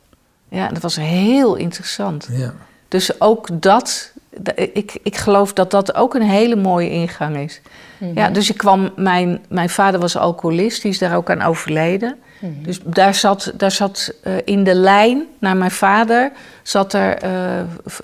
[0.49, 2.27] Ja, dat was heel interessant.
[2.31, 2.53] Ja.
[2.87, 4.11] Dus ook dat,
[4.55, 7.61] ik, ik geloof dat dat ook een hele mooie ingang is.
[7.99, 8.33] Ja, mhm.
[8.33, 12.17] dus ik kwam, mijn, mijn vader was alcoholist, die is daar ook aan overleden.
[12.39, 12.63] Mhm.
[12.63, 16.31] Dus daar zat, daar zat uh, in de lijn naar mijn vader,
[16.63, 17.31] zat er uh,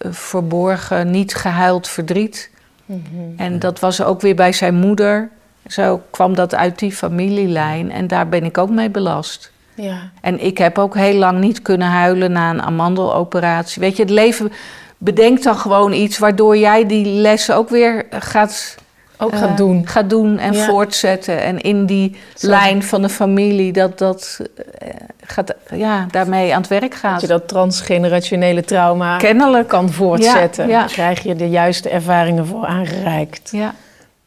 [0.10, 2.50] verborgen, niet gehuild verdriet.
[2.86, 3.00] Mhm.
[3.38, 5.30] En dat was ook weer bij zijn moeder.
[5.68, 9.52] Zo kwam dat uit die familielijn en daar ben ik ook mee belast.
[9.76, 10.10] Ja.
[10.22, 13.82] En ik heb ook heel lang niet kunnen huilen na een amandeloperatie.
[13.82, 14.52] Weet je, het leven
[14.98, 18.76] bedenkt dan gewoon iets waardoor jij die lessen ook weer gaat,
[19.18, 19.88] ook gaat, doen.
[19.88, 21.42] gaat doen en voortzetten.
[21.42, 24.90] En in die lijn van de familie dat dat uh,
[25.22, 27.12] gaat, ja, daarmee aan het werk gaat.
[27.12, 29.68] Dat je dat transgenerationele trauma Kennelijk.
[29.68, 30.68] kan voortzetten.
[30.68, 33.50] Ja, krijg je de juiste ervaringen voor aangereikt.
[33.52, 33.74] Ja.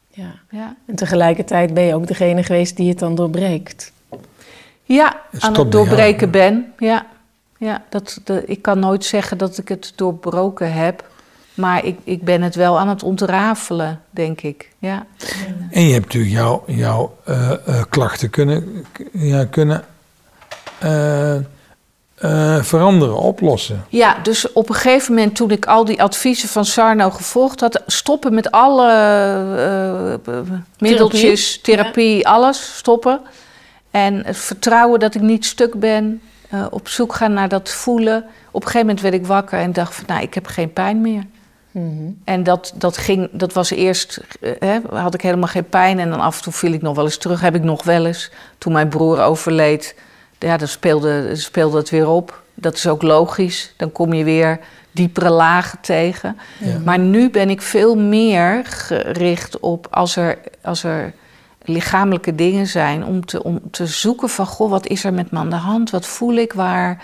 [0.09, 0.33] Ja.
[0.49, 0.75] ja.
[0.87, 3.91] En tegelijkertijd ben je ook degene geweest die het dan doorbreekt.
[4.87, 6.73] Ja, aan het doorbreken ben.
[6.77, 7.05] Ja,
[7.57, 11.05] ja dat, ik kan nooit zeggen dat ik het doorbroken heb.
[11.53, 14.69] Maar ik, ik ben het wel aan het ontrafelen, denk ik.
[14.79, 15.05] Ja.
[15.71, 19.83] En je hebt natuurlijk jouw jou, uh, uh, klachten kunnen, ja, kunnen
[20.83, 21.35] uh,
[22.61, 23.85] veranderen, oplossen.
[23.89, 27.81] Ja, dus op een gegeven moment toen ik al die adviezen van Sarno gevolgd had...
[27.85, 30.19] stoppen met alle
[30.77, 33.21] middeltjes, therapie, therapie alles stoppen...
[33.91, 36.21] En het vertrouwen dat ik niet stuk ben,
[36.53, 38.17] uh, op zoek gaan naar dat voelen.
[38.51, 41.01] Op een gegeven moment werd ik wakker en dacht van, nou, ik heb geen pijn
[41.01, 41.23] meer.
[41.71, 42.11] Mhm.
[42.23, 45.99] En dat, dat, ging, dat was eerst, uh, hè, had ik helemaal geen pijn.
[45.99, 48.05] En dan af en toe viel ik nog wel eens terug, heb ik nog wel
[48.05, 48.31] eens.
[48.57, 49.95] Toen mijn broer overleed,
[50.39, 52.43] ja, dan speelde, speelde het weer op.
[52.53, 53.73] Dat is ook logisch.
[53.77, 54.59] Dan kom je weer
[54.91, 56.37] diepere lagen tegen.
[56.85, 61.13] Maar nu ben ik veel meer gericht op als er, als er
[61.67, 63.05] lichamelijke dingen zijn.
[63.05, 65.89] Om te, om te zoeken van, goh, wat is er met me aan de hand?
[65.89, 66.53] Wat voel ik?
[66.53, 67.03] Waar,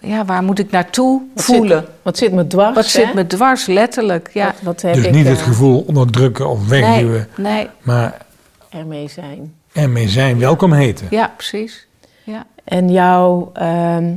[0.00, 1.80] ja, waar moet ik naartoe wat voelen?
[1.80, 2.74] Zit, wat zit me dwars?
[2.74, 4.30] Wat zit me dwars, letterlijk.
[4.32, 4.54] Ja.
[4.62, 7.28] Wat, heb dus ik, niet het eh, gevoel onderdrukken of wegduwen.
[7.36, 7.68] Nee, nee.
[7.82, 8.26] Maar
[8.68, 9.54] ermee zijn.
[9.72, 11.06] Ermee zijn, welkom heten.
[11.10, 11.86] Ja, precies.
[12.24, 12.46] Ja.
[12.64, 14.14] En jouw ehm,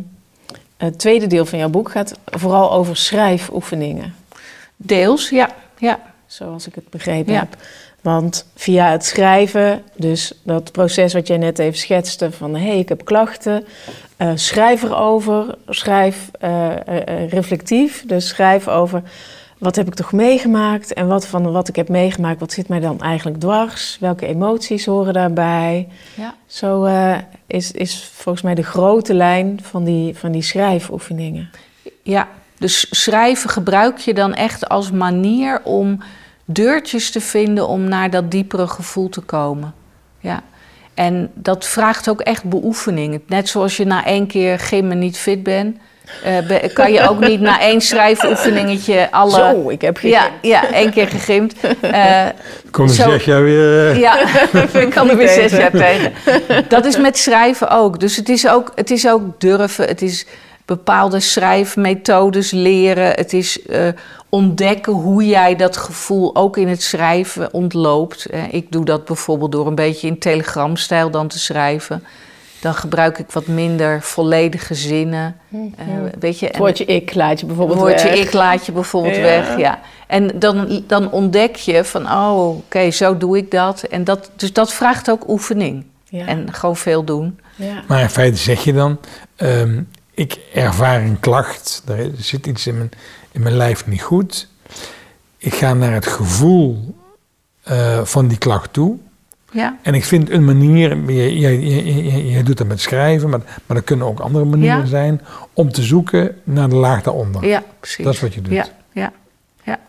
[0.77, 4.13] het tweede deel van jouw boek gaat vooral over schrijfoefeningen.
[4.75, 5.49] Deels, ja.
[5.77, 5.99] ja.
[6.25, 7.55] Zoals ik het begrepen heb.
[8.01, 12.79] Want via het schrijven, dus dat proces wat jij net even schetste van hé, hey,
[12.79, 13.65] ik heb klachten,
[14.17, 19.01] uh, schrijf erover, schrijf uh, uh, reflectief, dus schrijf over
[19.57, 22.79] wat heb ik toch meegemaakt en wat van wat ik heb meegemaakt, wat zit mij
[22.79, 25.87] dan eigenlijk dwars, welke emoties horen daarbij.
[26.15, 26.35] Ja.
[26.45, 26.89] Zo
[27.47, 31.49] is, is volgens mij de grote lijn van die, van die schrijfoefeningen.
[32.03, 35.99] Ja, dus schrijven gebruik je dan echt als manier om
[36.53, 39.73] deurtjes te vinden om naar dat diepere gevoel te komen.
[40.19, 40.43] Ja.
[40.93, 43.21] En dat vraagt ook echt beoefening.
[43.27, 45.77] Net zoals je na één keer gymmen niet fit bent,
[46.25, 49.31] uh, kan je ook niet na één schrijfoefeningetje alle...
[49.31, 50.13] Zo, ik heb gegimd.
[50.41, 51.55] Ja, ja één keer gegimd.
[51.81, 52.25] Uh,
[52.71, 53.89] Kom er zes jaar weer...
[53.89, 53.99] Uh...
[53.99, 54.19] Ja,
[54.81, 56.13] ik kan er weer zes jaar tegen.
[56.67, 57.99] Dat is met schrijven ook.
[57.99, 60.25] Dus het is ook, het is ook durven, het is
[60.65, 63.09] bepaalde schrijfmethodes leren.
[63.09, 63.59] Het is
[64.31, 68.27] ontdekken hoe jij dat gevoel ook in het schrijven ontloopt.
[68.51, 72.03] Ik doe dat bijvoorbeeld door een beetje in telegramstijl dan te schrijven.
[72.61, 75.37] Dan gebruik ik wat minder volledige zinnen.
[75.49, 75.59] Uh,
[76.19, 77.91] weet je, het woordje ik laat je bijvoorbeeld weg.
[77.91, 79.79] Het woordje ik laat je bijvoorbeeld weg, ja.
[80.07, 83.83] En dan, dan ontdek je van, oh, oké, zo doe ik dat.
[83.83, 84.31] En dat.
[84.35, 85.85] Dus dat vraagt ook oefening.
[86.11, 87.39] En gewoon veel doen.
[87.55, 87.83] Ja.
[87.87, 88.99] Maar in feite zeg je dan,
[89.37, 92.89] um, ik ervaar een klacht, er zit iets in mijn,
[93.31, 94.47] in mijn lijf niet goed.
[95.37, 96.95] Ik ga naar het gevoel
[97.69, 98.97] uh, van die klacht toe.
[99.51, 99.77] Ja.
[99.81, 101.11] En ik vind een manier,
[102.31, 105.21] je doet dat met schrijven, maar, maar er kunnen ook andere manieren zijn
[105.53, 107.45] om te zoeken naar de laag daaronder.
[107.45, 108.05] Ja, precies.
[108.05, 108.53] Dat is wat je doet.
[108.53, 109.11] Ja, ja,
[109.63, 109.79] ja.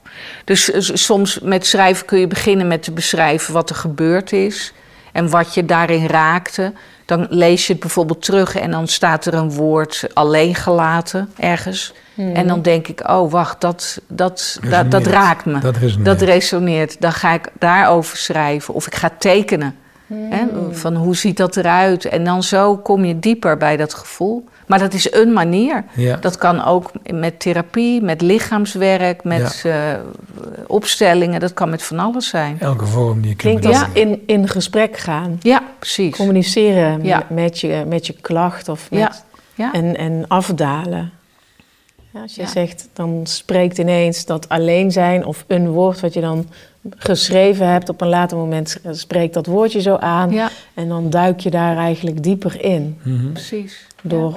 [0.44, 0.70] Dus
[1.04, 4.72] soms met schrijven kun je beginnen met te beschrijven wat er gebeurd is
[5.12, 6.72] en wat je daarin raakte.
[7.06, 11.94] Dan lees je het bijvoorbeeld terug en dan staat er een woord alleen gelaten ergens.
[12.14, 12.34] Hmm.
[12.34, 15.58] En dan denk ik, oh wacht, dat, dat, dat, dat, raakt me.
[15.58, 16.04] Dat resoneert.
[16.04, 17.00] dat resoneert.
[17.00, 19.76] Dan ga ik daarover schrijven of ik ga tekenen.
[20.06, 20.74] Hè, hmm.
[20.74, 22.04] van hoe ziet dat eruit?
[22.04, 24.44] En dan zo kom je dieper bij dat gevoel.
[24.66, 25.84] Maar dat is een manier.
[26.20, 29.74] Dat kan ook met therapie, met lichaamswerk, met eh,
[30.66, 31.40] opstellingen.
[31.40, 32.56] Dat kan met van alles zijn.
[32.60, 35.36] Elke vorm die je kunt Klinkt als in, in gesprek gaan.
[35.40, 36.16] Ja, precies.
[36.16, 39.24] Communiceren met, je, met je klacht of met,
[39.72, 41.12] En, en afdalen.
[42.20, 46.48] Als je zegt, dan spreekt ineens dat alleen zijn of een woord wat je dan
[46.96, 50.32] geschreven hebt, op een later moment spreekt dat woordje zo aan.
[50.74, 52.98] En dan duik je daar eigenlijk dieper in.
[53.02, 53.32] Mhm.
[53.32, 53.86] Precies.
[54.02, 54.36] Door,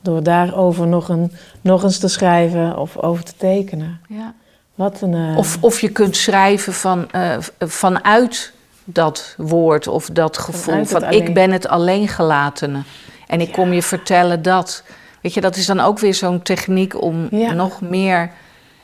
[0.00, 4.00] door daarover nog, een, nog eens te schrijven of over te tekenen.
[4.08, 4.34] Ja.
[4.74, 5.36] Wat een, uh...
[5.36, 8.52] of, of je kunt schrijven van, uh, vanuit
[8.84, 12.82] dat woord of dat gevoel van ik ben het alleen gelatene.
[13.26, 14.82] En ik kom je vertellen dat.
[15.22, 18.30] Weet je, dat is dan ook weer zo'n techniek om nog meer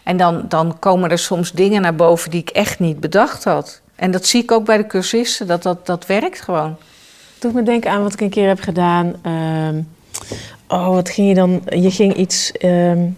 [0.02, 3.80] en dan, dan komen er soms dingen naar boven die ik echt niet bedacht had.
[3.94, 6.76] En dat zie ik ook bij de cursisten, dat, dat, dat werkt gewoon.
[7.38, 9.14] Doe me denken aan wat ik een keer heb gedaan.
[9.22, 9.80] Ehm,
[10.68, 11.62] oh, wat ging je dan?
[11.64, 12.52] Je ging iets.
[12.64, 13.16] Um,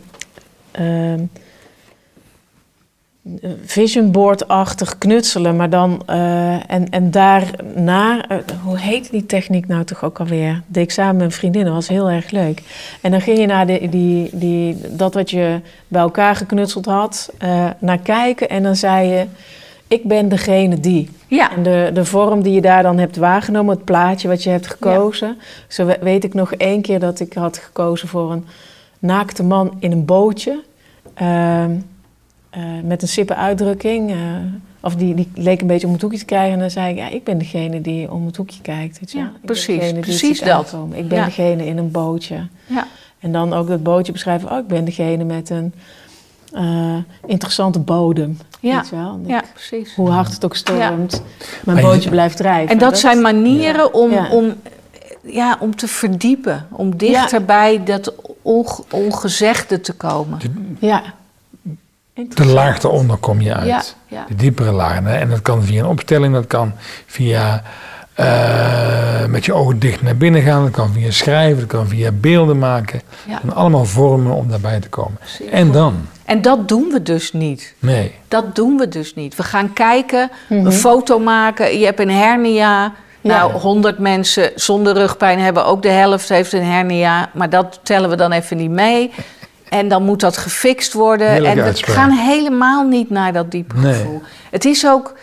[3.65, 9.85] vision board-achtig knutselen, maar dan uh, en, en daarna, uh, hoe heet die techniek nou
[9.85, 10.63] toch ook alweer?
[10.67, 12.63] De ik samen met een vriendin, dat was heel erg leuk.
[13.01, 17.33] En dan ging je naar de, die, die, dat wat je bij elkaar geknutseld had,
[17.43, 19.27] uh, naar kijken en dan zei je,
[19.89, 21.11] ik ben degene die.
[21.27, 21.53] Ja.
[21.57, 24.67] En de, de vorm die je daar dan hebt waargenomen, het plaatje wat je hebt
[24.67, 25.39] gekozen.
[25.69, 28.47] Zo weet ik nog één keer dat ik had gekozen voor een
[28.99, 30.63] naakte man in een bootje.
[32.57, 34.11] Uh, met een sippe uitdrukking.
[34.11, 34.17] Uh,
[34.81, 36.53] of die, die leek een beetje om het hoekje te krijgen.
[36.53, 39.01] En dan zei ik, ja, ik ben degene die om het hoekje kijkt.
[39.01, 39.19] Weet je?
[39.19, 40.77] Ja, precies, precies dat.
[40.93, 42.47] Ik ben degene in een bootje.
[42.67, 42.87] Ja.
[43.19, 44.51] En dan ook dat bootje beschrijven.
[44.51, 45.75] Oh, ik ben degene met een
[46.55, 48.39] uh, interessante bodem.
[48.61, 49.21] Ja, weet je wel?
[49.27, 49.95] ja precies.
[49.95, 51.23] Hoe hard het ook stormt,
[51.65, 52.71] mijn bootje blijft drijven.
[52.71, 54.55] En dat, zijn manieren om, om,
[55.23, 56.67] ja, om te verdiepen.
[56.71, 58.15] Om dichter bij dat
[58.91, 60.39] ongezegde te komen.
[60.79, 61.03] Ja.
[62.29, 63.97] De laag eronder kom je uit.
[64.29, 65.05] De diepere laag.
[65.05, 66.73] En dat kan via een opstelling, dat kan
[67.07, 67.63] via
[68.21, 72.11] uh, met je ogen dicht naar binnen gaan, dat kan via schrijven, dat kan via
[72.13, 73.01] beelden maken.
[73.27, 73.41] Ja.
[73.43, 75.19] En allemaal vormen om daarbij te komen.
[75.51, 76.07] En dan?
[76.25, 77.75] En dat doen we dus niet.
[77.79, 78.15] Nee.
[78.29, 79.37] Dat doen we dus niet.
[79.37, 80.71] We gaan kijken, een mhm.
[80.71, 82.93] foto maken, je hebt een hernia.
[83.23, 87.31] Nou, 100 mensen zonder rugpijn hebben ook de helft heeft een hernia.
[87.35, 89.11] Maar dat tellen we dan even niet mee.
[89.71, 91.45] En dan moet dat gefixt worden.
[91.45, 94.23] en we gaan helemaal niet naar dat diepe gevoel.
[94.51, 95.19] Het is, ook,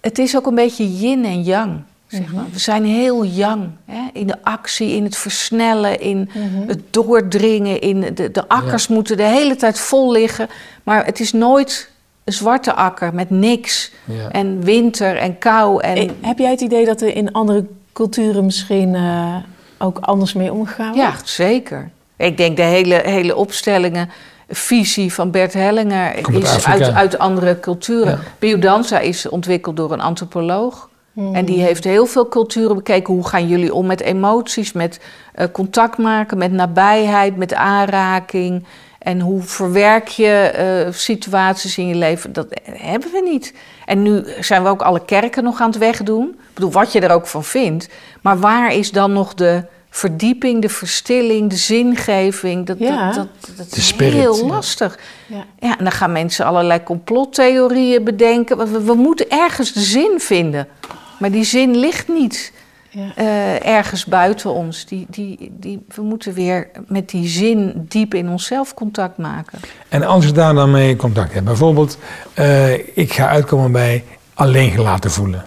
[0.00, 1.82] het is ook een beetje yin en yang.
[2.06, 2.34] Zeg mhm.
[2.34, 2.44] maar.
[2.52, 4.00] We zijn heel yang hè?
[4.12, 6.68] in de actie, in het versnellen, in mhm.
[6.68, 7.80] het doordringen.
[7.80, 10.48] In de, de akkers moeten de hele tijd vol liggen.
[10.82, 11.90] Maar het is nooit
[12.24, 13.92] een zwarte akker met niks.
[14.30, 15.82] En winter en kou.
[15.82, 15.96] En...
[15.96, 19.36] Eh, heb jij het idee dat er in andere culturen misschien uh,
[19.78, 21.18] ook anders mee omgegaan wordt?
[21.18, 21.90] Ja, zeker.
[22.20, 24.10] Ik denk de hele, hele opstellingen,
[24.48, 28.12] visie van Bert Hellinger is uit, uit andere culturen.
[28.12, 28.18] Ja.
[28.38, 30.88] Biodanza is ontwikkeld door een antropoloog.
[31.12, 31.34] Hmm.
[31.34, 33.14] En die heeft heel veel culturen bekeken.
[33.14, 35.00] Hoe gaan jullie om met emoties, met
[35.38, 38.64] uh, contact maken, met nabijheid, met aanraking?
[38.98, 40.52] En hoe verwerk je
[40.86, 42.32] uh, situaties in je leven?
[42.32, 43.54] Dat hebben we niet.
[43.84, 46.28] En nu zijn we ook alle kerken nog aan het wegdoen.
[46.28, 47.88] Ik bedoel, wat je er ook van vindt.
[48.20, 52.66] Maar waar is dan nog de verdieping, de verstilling, de zingeving.
[52.66, 54.98] Dat, dat, dat, dat is heel lastig.
[55.26, 55.44] Ja.
[55.58, 55.78] ja.
[55.78, 58.58] en dan gaan mensen allerlei complottheorieën bedenken.
[58.58, 60.68] We, we moeten ergens de zin vinden.
[61.18, 62.52] Maar die zin ligt niet
[62.90, 63.12] ja.
[63.18, 64.84] uh, ergens buiten ons.
[64.84, 69.58] Die, die, die, we moeten weer met die zin diep in onszelf contact maken.
[69.88, 71.98] En als we daar dan mee contact hebben, bijvoorbeeld,
[72.38, 75.44] uh, ik ga uitkomen bij alleen gelaten voelen.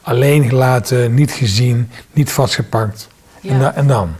[0.00, 3.08] Alleen gelaten, niet gezien, niet vastgepakt.
[3.50, 4.10] En, en, dan?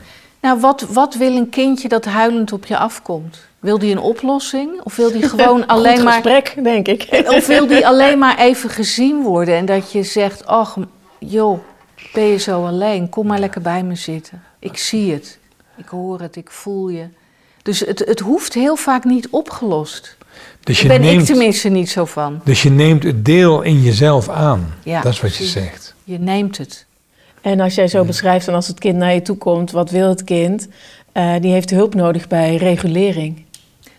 [0.41, 3.37] Nou, wat, wat wil een kindje dat huilend op je afkomt?
[3.59, 4.81] Wil die een oplossing?
[4.83, 6.13] Of wil die gewoon alleen maar.
[6.13, 7.07] gesprek, denk ik.
[7.37, 10.77] Of wil die alleen maar even gezien worden en dat je zegt: Ach,
[11.19, 11.59] joh,
[12.13, 13.09] ben je zo alleen?
[13.09, 14.43] Kom maar lekker bij me zitten.
[14.59, 15.39] Ik zie het,
[15.77, 17.07] ik hoor het, ik voel je.
[17.61, 20.17] Dus het, het hoeft heel vaak niet opgelost.
[20.63, 22.41] Dus Daar ben neemt, ik tenminste niet zo van.
[22.43, 24.73] Dus je neemt het deel in jezelf aan.
[24.83, 25.95] Ja, dat is wat je zegt.
[26.03, 26.85] Je neemt het.
[27.45, 30.09] En als jij zo beschrijft, en als het kind naar je toe komt, wat wil
[30.09, 30.67] het kind?
[31.13, 33.43] Uh, die heeft hulp nodig bij regulering.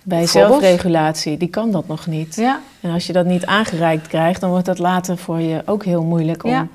[0.03, 2.35] Bij zelfregulatie, die kan dat nog niet.
[2.35, 2.61] Ja.
[2.81, 6.03] En als je dat niet aangereikt krijgt, dan wordt dat later voor je ook heel
[6.03, 6.71] moeilijk om,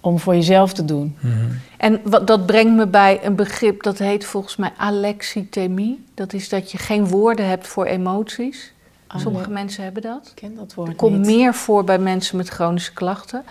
[0.00, 1.16] om voor jezelf te doen.
[1.20, 1.34] Mhm.
[1.76, 6.04] En wat, dat brengt me bij een begrip dat heet volgens mij alexithymie.
[6.14, 8.72] Dat is dat je geen woorden hebt voor emoties.
[9.06, 10.26] Ah, Sommige mensen hebben dat.
[10.26, 10.88] Ik ken dat woord.
[10.88, 13.44] Het komt meer voor bij mensen met chronische klachten.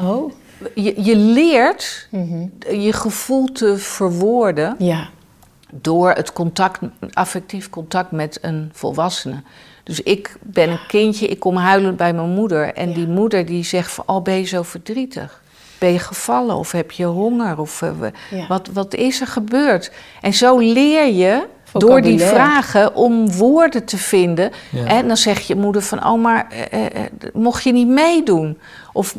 [0.00, 0.32] Oh.
[0.74, 2.46] Je, je leert mhm.
[2.70, 4.74] je gevoel te verwoorden.
[4.78, 5.08] Ja
[5.80, 6.78] door het contact,
[7.12, 9.42] affectief contact met een volwassene.
[9.82, 12.74] Dus ik ben een kindje, ik kom huilend bij mijn moeder.
[12.74, 15.42] En die moeder die zegt van, oh ben je zo verdrietig?
[15.78, 17.58] Ben je gevallen of heb je honger?
[17.58, 17.90] Of uh,
[18.48, 19.92] wat, wat is er gebeurd?
[20.20, 21.46] En zo leer je
[21.80, 24.50] door die vragen om woorden te vinden.
[24.86, 26.90] En dan zegt je moeder van, oh maar eh, eh,
[27.32, 28.58] mocht je niet meedoen?
[28.92, 29.14] Of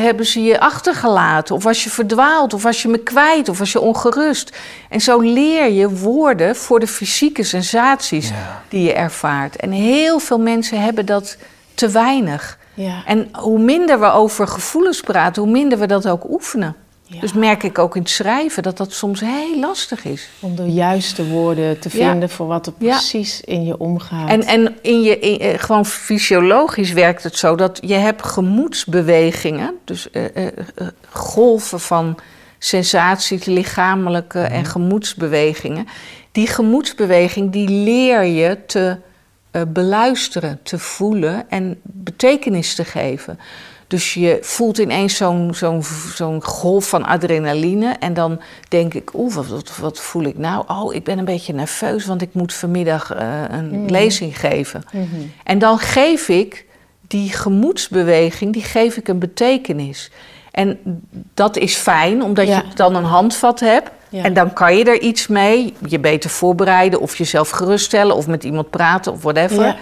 [0.00, 1.54] hebben ze je achtergelaten?
[1.54, 2.54] Of was je verdwaald?
[2.54, 3.48] Of was je me kwijt?
[3.48, 4.56] Of was je ongerust?
[4.88, 8.32] En zo leer je woorden voor de fysieke sensaties
[8.68, 9.56] die je ervaart.
[9.56, 11.36] En heel veel mensen hebben dat
[11.74, 12.58] te weinig.
[12.74, 13.02] Ja.
[13.04, 16.76] En hoe minder we over gevoelens praten, hoe minder we dat ook oefenen.
[17.08, 20.28] Dus merk ik ook in het schrijven dat dat soms heel lastig is.
[20.40, 24.28] Om de juiste woorden te vinden voor wat er precies in je omgaat.
[24.28, 30.08] En, en in je, eh, gewoon fysiologisch werkt het zo dat je hebt gemoedsbewegingen, dus
[30.12, 30.46] uh, uh,
[31.08, 32.18] golven van
[32.58, 34.70] sensaties, lichamelijke en mhm.
[34.70, 35.86] gemoedsbewegingen.
[36.32, 38.96] Die gemoedsbeweging die leer je te
[39.68, 43.38] beluisteren, te voelen en betekenis te geven.
[43.86, 45.82] Dus je voelt ineens zo'n zo'n
[46.14, 47.96] zo'n golf van adrenaline.
[48.00, 50.64] En dan denk ik, oeh, wat, wat, voel ik nou?
[50.66, 53.90] Oh, ik ben een beetje nerveus, want ik moet vanmiddag uh, een mhm.
[53.90, 54.84] lezing geven.
[54.92, 55.04] Mhm.
[55.44, 56.64] En dan geef ik
[57.06, 60.10] die gemoedsbeweging, die geef ik een betekenis.
[60.50, 60.78] En
[61.34, 63.90] dat is fijn, omdat je dan een handvat hebt.
[64.10, 68.44] En dan kan je er iets mee, je beter voorbereiden of jezelf geruststellen of met
[68.44, 69.64] iemand praten of whatever.
[69.64, 69.76] Ja.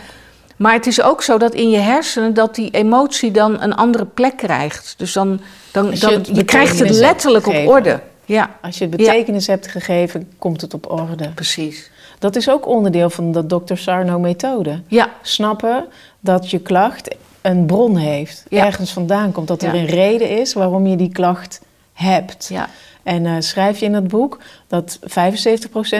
[0.57, 4.05] Maar het is ook zo dat in je hersenen dat die emotie dan een andere
[4.05, 4.95] plek krijgt.
[4.97, 5.40] Dus dan,
[5.73, 8.01] dan, je, je krijgt het letterlijk op orde.
[8.25, 8.57] Ja.
[8.62, 11.31] Als je het betekenis hebt gegeven, komt het op orde.
[11.35, 11.90] Precies.
[12.19, 13.75] Dat is ook onderdeel van de Dr.
[13.75, 14.81] Sarno-methode.
[14.87, 15.09] Ja.
[15.23, 15.85] Snappen
[16.21, 20.87] dat je klacht een bron heeft, ergens vandaan komt, dat er een reden is waarom
[20.87, 21.61] je die klacht
[21.93, 22.49] hebt.
[22.49, 22.69] Ja.
[23.05, 25.05] En uh, schrijf je in het boek dat 75%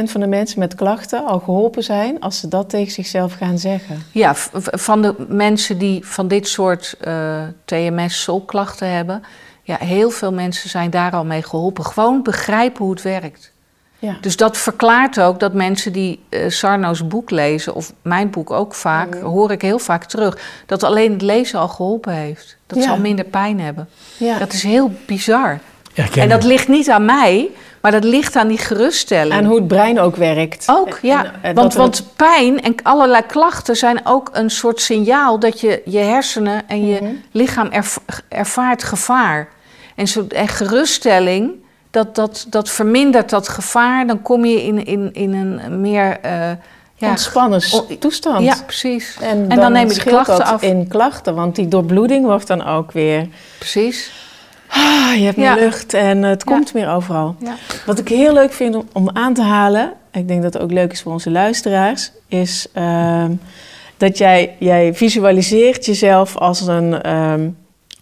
[0.05, 4.03] van de mensen met klachten al geholpen zijn als ze dat tegen zichzelf gaan zeggen.
[4.13, 9.23] Ja, van de mensen die van dit soort uh, eh, TMS-solklachten hebben,
[9.63, 11.85] ja, heel veel mensen zijn daar al mee geholpen.
[11.85, 13.53] Gewoon begrijpen hoe het werkt.
[13.99, 14.17] Ja.
[14.21, 18.75] Dus dat verklaart ook dat mensen die uh, Sarno's boek lezen, of mijn boek ook
[18.75, 22.57] vaak, hoor ik heel vaak terug, dat alleen het lezen al geholpen heeft.
[22.67, 23.89] Dat ze al minder pijn hebben.
[24.17, 24.39] Ja.
[24.39, 25.61] Dat is heel bizar
[25.95, 29.35] en dat ligt niet aan mij, maar dat ligt aan die geruststelling.
[29.35, 30.65] Aan hoe het brein ook werkt.
[30.71, 31.31] Ook, ja.
[31.55, 36.69] want, want pijn en allerlei klachten zijn ook een soort signaal dat je je hersenen
[36.69, 37.13] en je mhm.
[37.31, 37.71] lichaam
[38.29, 39.49] ervaart gevaar.
[39.95, 41.53] En, zo, en geruststelling,
[41.91, 44.07] dat, dat, dat vermindert dat gevaar.
[44.07, 46.19] Dan kom je in, in, in een meer...
[46.25, 46.51] Uh,
[46.97, 47.61] ja, ontspannen
[47.99, 48.45] toestand.
[48.45, 49.17] Ja, precies.
[49.21, 50.63] En, dan, neem je de klachten af.
[50.63, 53.29] in klachten, want die doorbloeding wordt dan ook weer...
[53.59, 54.13] Precies.
[54.69, 57.37] Ah, je hebt meer lucht en het komt meer overal.
[57.87, 60.93] Wat ik heel leuk vind om, aan te halen, ik denk dat het ook leuk
[60.93, 63.33] is voor onze luisteraars, is ehm,
[63.97, 67.49] dat jij, jij visualiseert jezelf als een ehm,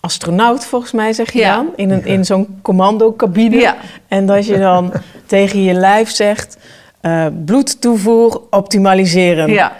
[0.00, 3.74] astronaut, volgens mij zeg je dan, in, een, in zo'n commandocabine.
[4.08, 4.92] En dat je dan
[5.26, 6.56] tegen je lijf zegt,
[7.02, 9.50] uh, bloedtoevoer optimaliseren.
[9.50, 9.72] Ja.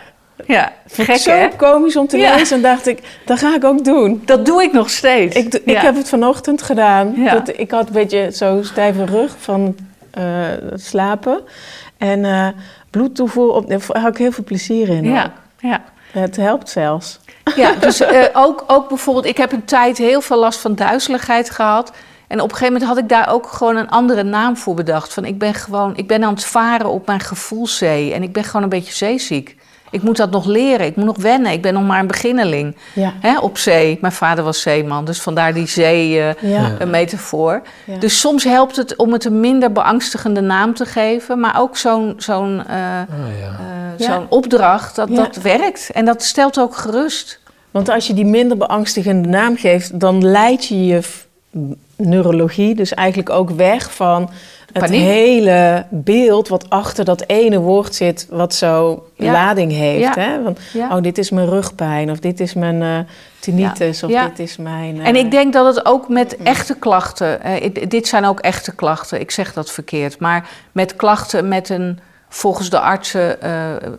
[0.46, 1.48] Ja, gek zo hè?
[1.56, 2.56] komisch om te lezen.
[2.56, 4.22] En dacht ik, dat ga ik ook doen.
[4.24, 5.36] Dat doe ik nog steeds.
[5.36, 7.14] Ik, ik heb het vanochtend gedaan.
[7.24, 9.76] Dat, ik had een beetje zo stijve rug van
[10.18, 11.40] uh, slapen.
[11.98, 12.48] En uh,
[12.90, 15.04] bloedtoevoer, daar had ik heel veel plezier in.
[15.04, 15.82] Ja, ja.
[16.12, 17.20] Het helpt zelfs.
[17.56, 21.50] Ja, dus uh, ook, ook bijvoorbeeld, ik heb een tijd heel veel last van duizeligheid
[21.50, 21.92] gehad.
[22.26, 25.12] En op een gegeven moment had ik daar ook gewoon een andere naam voor bedacht.
[25.12, 28.12] Van ik ben gewoon, ik ben aan het varen op mijn gevoelszee.
[28.12, 29.56] En ik ben gewoon een beetje zeeziek.
[29.92, 31.52] Ik moet dat nog leren, ik moet nog wennen.
[31.52, 33.12] Ik ben nog maar een beginneling Ja.
[33.20, 33.98] hè, op zee.
[34.00, 37.62] Mijn vader was zeeman, dus vandaar die zee-metafoor.
[37.86, 37.96] Ja.
[37.98, 41.40] Dus soms helpt het om het een minder beangstigende naam te geven.
[41.40, 43.46] Maar ook zo'n zo'n eh, Oh, ja.
[43.46, 44.12] eh, Ja.
[44.14, 45.14] zo'n opdracht, dat, Ja.
[45.14, 45.90] dat werkt.
[45.92, 47.40] En dat stelt ook gerust.
[47.70, 51.00] Want als je die minder beangstigende naam geeft, dan leid je je
[51.96, 54.30] neurologie dus eigenlijk ook weg van
[54.72, 55.00] het Paniek.
[55.00, 59.32] hele beeld wat achter dat ene woord zit, wat zo Ja.
[59.32, 60.14] lading heeft.
[60.14, 60.14] Ja.
[60.22, 60.42] Hè?
[60.42, 60.96] Want, Ja.
[60.96, 62.98] oh, dit is mijn rugpijn, of dit is mijn eh
[63.40, 65.00] tinnitus, of dit is mijn...
[65.00, 68.40] eh, En ik denk dat het ook met echte klachten, eh, it- dit zijn ook
[68.40, 71.98] echte klachten, ik zeg dat verkeerd, maar met klachten met een
[72.34, 73.50] volgens de artsen eh,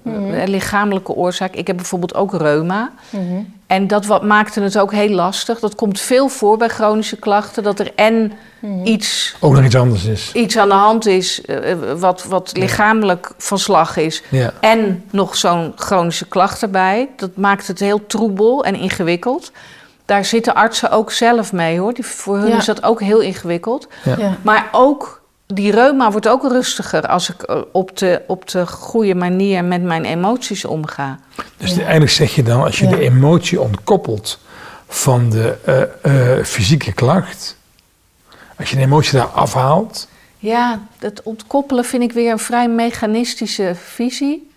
[0.03, 0.43] Mhm.
[0.49, 1.53] lichamelijke oorzaak.
[1.55, 2.91] Ik heb bijvoorbeeld ook reuma.
[3.09, 3.23] Mhm.
[3.67, 5.59] En dat wat, maakte het ook heel lastig.
[5.59, 8.85] Dat komt veel voor bij chronische klachten, dat er en Mhm.
[8.85, 10.31] iets, Ook nog iets anders is.
[10.33, 14.23] iets aan de hand is eh, wat, wat lichamelijk van slag is.
[14.29, 14.53] Ja.
[14.59, 17.09] En nog zo'n chronische klacht erbij.
[17.15, 19.51] Dat maakt het heel troebel en ingewikkeld.
[20.05, 21.93] Daar zitten artsen ook zelf mee hoor.
[21.93, 22.57] Die, voor hun Ja.
[22.57, 23.87] is dat ook heel ingewikkeld.
[24.03, 24.15] Ja.
[24.17, 24.37] Ja.
[24.41, 29.15] Maar ook die reuma wordt ook rustiger als ik eh, op de, op de goede
[29.15, 31.19] manier met mijn emoties omga.
[31.57, 32.91] Dus eigenlijk zeg je dan, als je Ja.
[32.95, 34.39] de emotie ontkoppelt
[34.87, 37.57] van de eh, eh, fysieke klacht,
[38.59, 43.75] als je de emotie daar afhaalt, Ja, het ontkoppelen vind ik weer een vrij mechanistische
[43.75, 44.51] visie.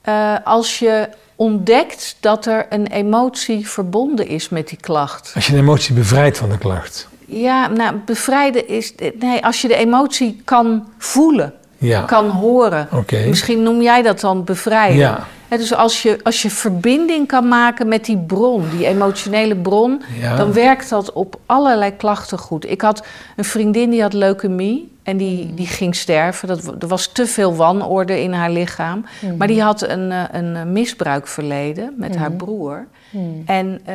[0.00, 5.32] Eh, als je ontdekt dat er een emotie verbonden is met die klacht.
[5.34, 7.08] als je de emotie bevrijdt van de klacht.
[7.28, 8.94] Ja, nou, bevrijden is.
[9.18, 12.88] Nee, als je de emotie kan voelen, Ja, kan horen.
[13.28, 14.96] Misschien noem jij dat dan bevrijden.
[14.96, 20.02] Ja, dus als je, als je verbinding kan maken met die bron, die emotionele bron,
[20.20, 20.36] ja.
[20.36, 22.70] dan werkt dat op allerlei klachten goed.
[22.70, 23.06] Ik had
[23.36, 26.48] een vriendin die had leukemie en die, die ging sterven.
[26.48, 29.04] Dat, er was te veel wanorde in haar lichaam.
[29.38, 32.86] Maar die had een, eh, een misbruikverleden met haar broer.
[33.10, 33.42] Hmm.
[33.46, 33.94] En eh,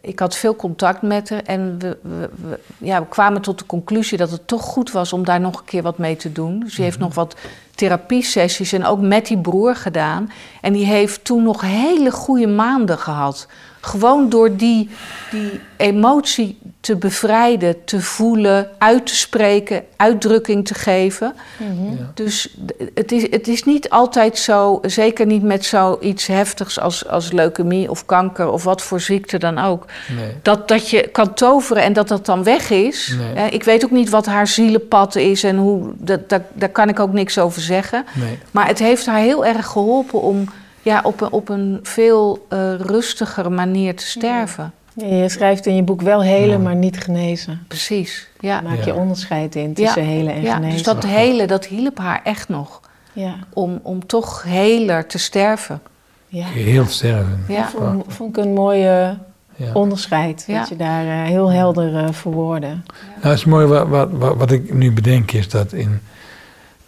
[0.00, 3.66] ik had veel contact met haar en we, we, we- ja, we kwamen tot de
[3.66, 6.60] conclusie dat het toch goed was om daar nog een keer wat mee te doen.
[6.60, 7.36] Dus die heeft nog wat
[7.74, 10.30] therapiesessies en ook met die broer gedaan.
[10.60, 13.46] En die heeft toen nog hele goede maanden gehad.
[13.88, 14.90] Gewoon door die,
[15.30, 21.34] die emotie te bevrijden, te voelen, uit te spreken, uitdrukking te geven.
[21.56, 21.96] Mhm.
[21.98, 22.10] Ja.
[22.14, 22.56] Dus
[22.94, 27.90] het is, het is niet altijd zo, zeker niet met zoiets heftigs als, als leukemie
[27.90, 29.84] of kanker of wat voor ziekte dan ook.
[30.16, 30.32] Nee.
[30.42, 33.16] Dat, dat je kan toveren en dat dat dan weg is.
[33.34, 33.50] Nee.
[33.50, 37.00] Ik weet ook niet wat haar zielenpad is en hoe, dat, dat, daar kan ik
[37.00, 38.04] ook niks over zeggen.
[38.14, 38.38] Nee.
[38.50, 40.48] Maar het heeft haar heel erg geholpen om
[40.88, 44.72] ja, op, een, op een veel eh, rustigere manier te sterven.
[44.94, 46.58] Ja, je schrijft in je boek wel helen, Ja.
[46.58, 47.64] maar niet genezen.
[47.68, 48.60] Precies, ja.
[48.60, 48.84] Maak Ja.
[48.84, 50.72] je onderscheid in tussen helen en ja, genezen.
[50.76, 52.80] dus dat hele, dat hielp haar echt nog.
[53.12, 55.80] Ja, Om, om toch heler te sterven.
[56.28, 56.46] ja.
[56.46, 57.44] Heel sterven.
[57.48, 57.68] Ja.
[57.68, 59.16] Vond, vond ik een mooie
[59.56, 59.72] Ja.
[59.72, 60.44] onderscheid.
[60.46, 60.58] Ja.
[60.58, 62.66] Dat je daar eh, heel helder eh verwoordde.
[62.66, 62.80] Nou,
[63.20, 66.00] het is mooi wat, wat, wat, wat ik nu bedenk is dat in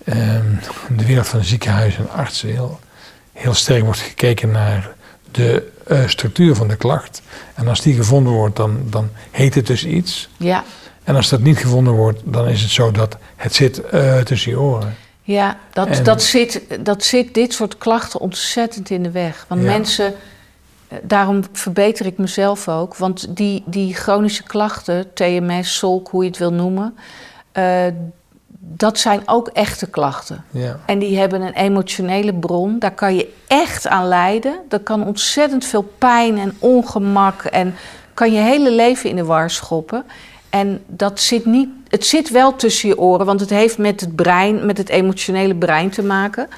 [0.05, 0.45] ehm,
[0.97, 2.79] de wereld van ziekenhuizen en artsen heel,
[3.41, 4.91] heel sterk wordt gekeken naar
[5.31, 7.23] de eh, structuur van de klacht.
[7.55, 10.29] En als die gevonden wordt, dan, dan heet het dus iets.
[10.37, 10.65] Ja,
[11.05, 14.51] En als dat niet gevonden wordt, dan is het zo dat het zit eh, tussen
[14.51, 14.97] je oren.
[15.23, 19.45] ja dat, En- dat, zit, dat zit dit soort klachten ontzettend in de weg.
[19.49, 19.67] Want Ja.
[19.67, 20.15] mensen,
[20.89, 22.97] eh, daarom verbeter ik mezelf ook.
[22.97, 26.95] Want die, die chronische klachten, TMS, SOLK, hoe je het wil noemen...
[28.63, 30.45] dat zijn ook echte klachten.
[30.51, 30.79] Ja.
[30.87, 32.79] En die hebben een emotionele bron.
[32.79, 34.61] Daar kan je echt aan lijden.
[34.69, 37.75] Dat kan ontzettend veel pijn en ongemak en
[38.15, 40.05] kan je hele leven in de war schoppen.
[40.51, 41.69] En dat zit niet.
[41.89, 45.55] Het zit wel tussen je oren, want het heeft met het brein, met het emotionele
[45.55, 46.49] brein te maken.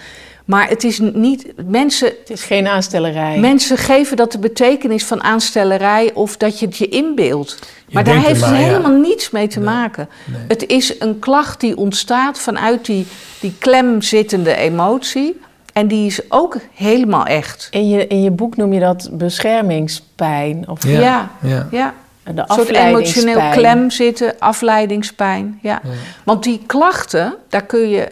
[0.52, 1.52] Maar het is niet.
[1.66, 3.38] Mensen, Het is geen aanstellerij.
[3.38, 7.58] mensen geven dat de betekenis van aanstellerij of dat je het je inbeeldt.
[7.90, 8.56] Maar daar heeft het ja.
[8.56, 10.08] helemaal niets mee te Nee, maken.
[10.24, 10.40] nee.
[10.48, 13.06] Het is een klacht die ontstaat vanuit die,
[13.40, 15.40] die klemzittende emotie.
[15.72, 17.68] En die is ook helemaal echt.
[17.70, 20.68] In je, in je boek noem je dat beschermingspijn.
[20.68, 21.00] Of Ja.
[21.00, 21.68] Ja, Ja.
[21.70, 21.94] ja.
[22.24, 25.58] De Een soort emotioneel klem zitten, afleidingspijn.
[25.62, 25.80] Ja.
[25.84, 25.90] Ja.
[26.24, 28.08] Want die klachten, daar kun je.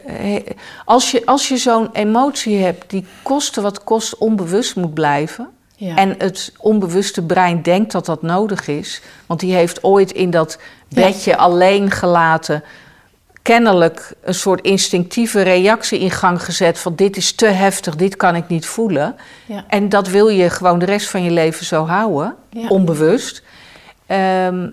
[0.84, 5.48] Als je, als je zo'n emotie hebt die koste wat kost onbewust moet blijven.
[5.76, 5.96] Ja.
[5.96, 9.02] En het onbewuste brein denkt dat dat nodig is.
[9.26, 10.58] Want die heeft ooit in dat
[10.88, 12.62] bedje alleen gelaten.
[13.42, 16.78] kennelijk een soort instinctieve reactie in gang gezet.
[16.78, 19.16] van dit is te heftig, dit kan ik niet voelen.
[19.46, 19.64] Ja.
[19.68, 22.68] En dat wil je gewoon de rest van je leven zo houden, Ja.
[22.68, 23.42] onbewust.
[24.10, 24.68] Ehm,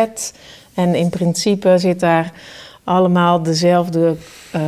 [0.75, 2.33] En in principe zit daar
[2.85, 4.17] allemaal dezelfde
[4.57, 4.63] uh,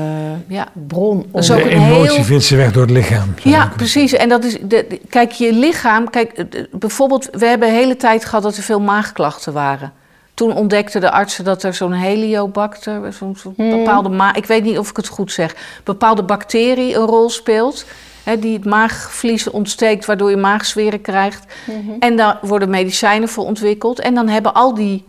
[0.47, 0.69] ja.
[0.87, 1.27] bron.
[1.33, 3.35] De emotie vindt ze weg door het lichaam.
[3.43, 4.13] Ja, precies.
[4.13, 8.43] En dat is, de, kijk, je lichaam, kijk, bijvoorbeeld, we hebben de hele tijd gehad
[8.43, 9.93] dat er veel maagklachten waren.
[10.41, 13.71] Toen ontdekten de artsen dat er zo'n heliobacter, zo'n hmm.
[13.71, 17.85] bepaalde, ik weet niet of ik het goed zeg, bepaalde bacterie een rol speelt.
[18.25, 21.45] Hè, die het maagvlies ontsteekt, waardoor je maagzweren krijgt.
[21.65, 21.91] Mhm.
[21.99, 24.01] En daar worden medicijnen voor ontwikkeld.
[24.01, 25.05] En dan hebben al die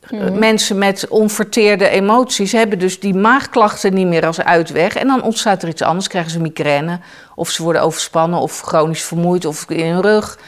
[0.00, 0.38] eh, mhm.
[0.38, 4.94] mensen met onverteerde emoties, hebben dus die maagklachten niet meer als uitweg.
[4.94, 7.00] En dan ontstaat er iets anders, krijgen ze migraine,
[7.34, 10.38] of ze worden overspannen, of chronisch vermoeid, of in hun rug.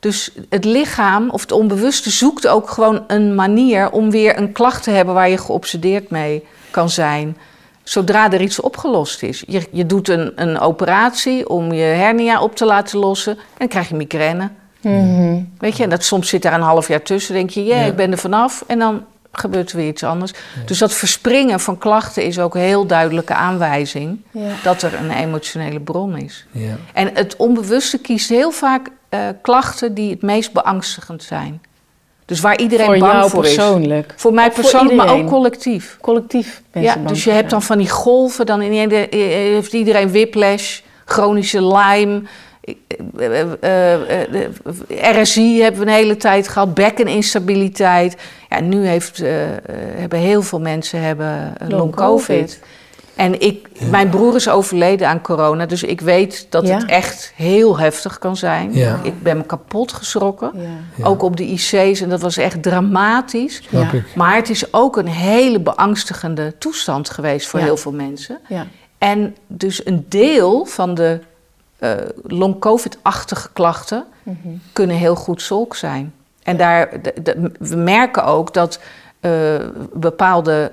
[0.00, 4.82] Dus het lichaam of het onbewuste zoekt ook gewoon een manier om weer een klacht
[4.82, 7.36] te hebben waar je geobsedeerd mee kan zijn.
[7.82, 9.44] Zodra er iets opgelost is.
[9.46, 13.68] Je, je doet een, een operatie om je hernia op te laten lossen en dan
[13.68, 14.50] krijg je migraine.
[14.80, 15.40] Mhm.
[15.58, 17.34] Weet je, en dat soms zit daar een half jaar tussen.
[17.34, 18.64] denk je, yeah, ja, ik ben er vanaf.
[18.66, 20.32] En dan gebeurt er weer iets anders.
[20.66, 24.20] Dus dat verspringen van klachten is ook een heel duidelijke aanwijzing
[24.62, 26.46] dat er een emotionele bron is.
[26.92, 31.62] En het onbewuste kiest heel vaak uh, klachten die het meest beangstigend zijn.
[32.24, 34.12] Dus waar iedereen voor bang jou voor persoonlijk.
[34.16, 34.20] is.
[34.22, 35.98] Voor mij persoonlijk, maar ook collectief.
[36.00, 36.62] Collectief.
[36.72, 41.66] Ja, dus je hebt dan van die golven, dan in eh, heeft iedereen whiplash, chronische
[41.66, 42.22] Lyme.
[44.88, 48.16] RSI hebben we een hele tijd gehad, bekkeninstabiliteit.
[48.48, 49.22] Ja, nu heeft,
[49.96, 52.60] hebben heel veel mensen hebben long COVID.
[53.18, 57.78] En ik, mijn broer is overleden aan corona, dus ik weet dat het echt heel
[57.78, 58.74] heftig kan zijn.
[59.02, 60.52] Ik ben me kapot geschrokken,
[61.02, 63.62] ook op de IC's en dat was echt dramatisch.
[64.14, 68.38] Maar het is ook een hele beangstigende toestand geweest voor heel veel mensen.
[68.98, 71.20] En dus een deel van de
[71.78, 71.90] uh,
[72.22, 74.36] long-covid-achtige klachten mhm.
[74.72, 76.14] kunnen heel goed zulk zijn.
[76.42, 76.88] En daar,
[77.58, 78.80] we merken ook dat
[79.20, 79.56] uh,
[79.92, 80.72] bepaalde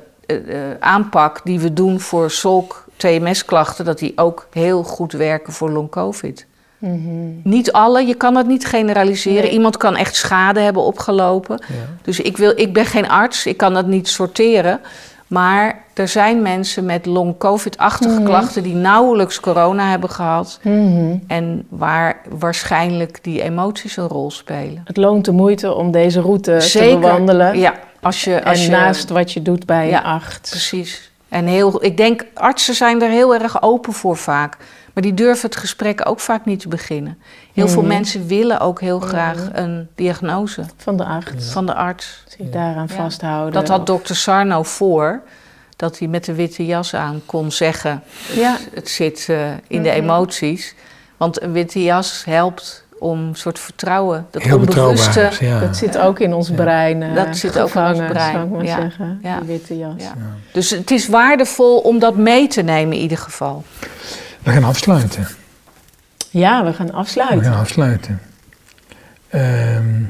[0.79, 6.45] aanpak die we doen voor zulk TMS-klachten, dat die ook heel goed werken voor long-covid.
[6.77, 9.49] Mm Niet alle, je kan dat niet generaliseren.
[9.49, 11.59] Iemand kan echt schade hebben opgelopen.
[12.01, 14.79] Dus ik, wil, ik ben geen arts, ik kan dat niet sorteren.
[15.27, 18.23] Maar er zijn mensen met long-covid-achtige mhm.
[18.23, 20.59] klachten die nauwelijks corona hebben gehad.
[20.61, 21.17] Mhm.
[21.27, 24.81] En waar waarschijnlijk die emoties een rol spelen.
[24.85, 27.57] Het loont de moeite om deze route te bewandelen.
[27.57, 27.73] Ja,
[28.05, 30.47] als je, als en je, naast wat je doet bij ja, acht.
[30.49, 31.11] Precies.
[31.29, 34.57] En heel, ik denk, artsen zijn er heel erg open voor vaak.
[34.93, 37.17] Maar die durven het gesprek ook vaak niet te beginnen.
[37.53, 37.91] Heel veel mhm.
[37.91, 40.63] mensen willen ook heel graag een diagnose.
[40.77, 41.51] Van de arts.
[41.51, 42.23] Van de arts.
[42.27, 43.53] Zich daaraan vasthouden.
[43.53, 45.21] Dat had dokter Sarno voor.
[45.75, 49.89] Dat hij met de witte jas aan kon zeggen: het, het zit uh, in de
[49.89, 49.97] mhm.
[49.97, 50.75] emoties.
[51.17, 54.27] Want een witte jas helpt om een soort vertrouwen.
[54.31, 55.31] Dat Heel onbewuste.
[55.39, 55.59] Ja.
[55.59, 57.01] Dat zit ook in ons brein.
[57.01, 58.33] Uh, dat zit ook in ons brein.
[58.33, 58.75] Zou ik maar ja.
[58.81, 59.19] zeggen.
[59.21, 60.03] Die witte jas.
[60.51, 63.63] Dus het is waardevol om dat mee te nemen in ieder geval.
[64.43, 65.27] We gaan afsluiten.
[66.29, 67.39] Ja, we gaan afsluiten.
[67.39, 68.21] We gaan afsluiten.
[69.29, 70.03] Ehm,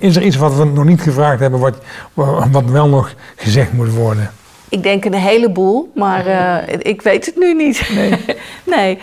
[0.00, 1.76] is er iets wat we nog niet gevraagd hebben, wat,
[2.50, 4.30] wat wel nog gezegd moet worden?
[4.68, 6.56] Ik denk een heleboel, maar uh,
[6.92, 7.90] ik weet het nu niet.
[7.94, 8.18] Nee.
[8.76, 8.98] nee,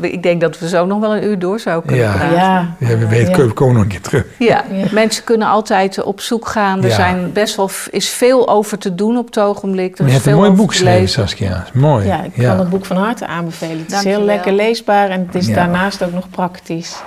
[0.00, 2.12] ik denk dat we zo nog wel een uur door zouden kunnen ja.
[2.12, 2.36] praten.
[2.36, 3.52] Ja, ja we weten, ja.
[3.52, 4.24] komen nog een keer terug.
[4.38, 4.64] Ja.
[4.92, 6.84] mensen kunnen altijd op zoek gaan.
[6.84, 9.98] Er zijn best wel, is veel over te doen op het ogenblik.
[9.98, 11.66] Er je hebt een mooi boek geschreven, Saskia.
[11.72, 12.06] Mooi.
[12.06, 13.78] Ja, ik kan het boek van harte aanbevelen.
[13.78, 17.02] Het is heel lekker leesbaar en het is daarnaast ook nog praktisch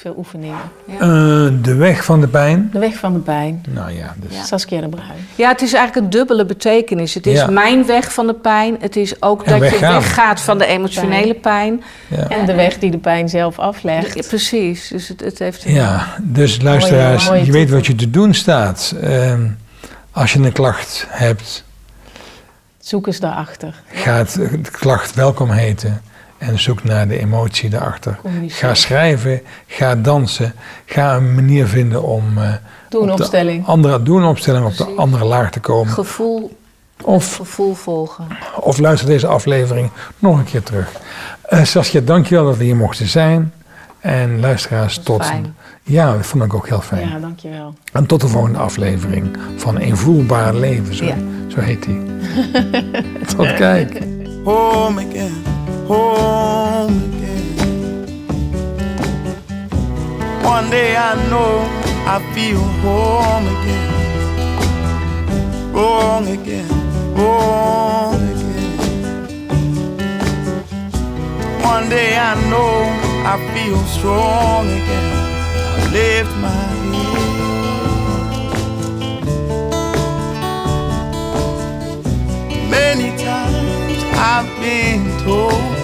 [0.00, 0.56] veel oefeningen.
[0.84, 0.94] Ja.
[0.94, 2.68] Uh, de weg van de pijn.
[2.72, 3.64] De weg van de pijn.
[3.68, 4.36] Nou ja, dus.
[4.36, 4.44] Ja.
[4.44, 5.26] Saskia de Bruin.
[5.34, 7.14] Ja, het is eigenlijk een dubbele betekenis.
[7.14, 8.76] Het is mijn weg van de pijn.
[8.80, 11.82] Het is ook dat je weggaat van de emotionele pijn.
[12.08, 12.28] Ja.
[12.28, 14.28] En de weg die de pijn zelf aflegt.
[14.28, 14.88] precies.
[14.88, 15.62] Dus het, het heeft...
[15.62, 18.94] Ja, dus luisteraars, je weet wat je te doen staat.
[19.02, 19.32] Uh,
[20.10, 21.64] Als je een klacht hebt,
[22.78, 23.82] zoek eens daarachter.
[23.92, 26.02] Ga het, de klacht welkom heten
[26.40, 28.18] en zoek naar de emotie daarachter.
[28.46, 32.24] Ga schrijven, ga dansen, ga een manier vinden om.
[32.38, 33.66] Uh, opstelling.
[33.66, 35.92] Andere, doe een opstelling op de andere laag te komen.
[35.92, 36.58] Gevoel.
[37.02, 38.26] Of, gevoel volgen.
[38.60, 40.92] Of luister deze aflevering nog een keer terug.
[41.50, 43.52] Uh, Saskia, dankjewel dat we hier mochten zijn.
[44.00, 45.24] En luisteraars, tot.
[45.24, 45.56] Fijn.
[45.82, 47.08] Ja, dat vond ik ook heel fijn.
[47.08, 47.74] Ja, dankjewel.
[47.92, 51.04] En tot de volgende aflevering van Invoelbaar Leven, zo,
[51.48, 52.02] zo heet die.
[53.36, 54.02] tot kijk.
[54.44, 55.32] Home again,
[55.90, 57.46] home again.
[60.44, 61.52] One day I know
[62.14, 63.90] I feel home again.
[65.72, 66.70] Wrong again,
[67.16, 68.74] wrong again.
[71.72, 72.74] One day I know
[73.32, 75.10] I feel strong again.
[75.76, 77.30] I lift my head.
[82.78, 84.00] Many times
[84.32, 85.79] I've been told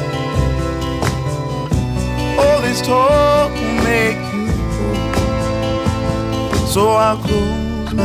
[2.38, 6.66] all this talk will make you fall.
[6.66, 8.04] So I'll close my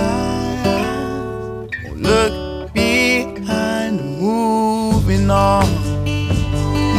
[0.66, 5.66] eyes, look behind, moving on,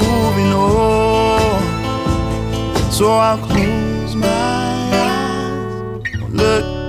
[0.04, 1.62] moving on.
[2.90, 6.81] So I'll close my eyes, look.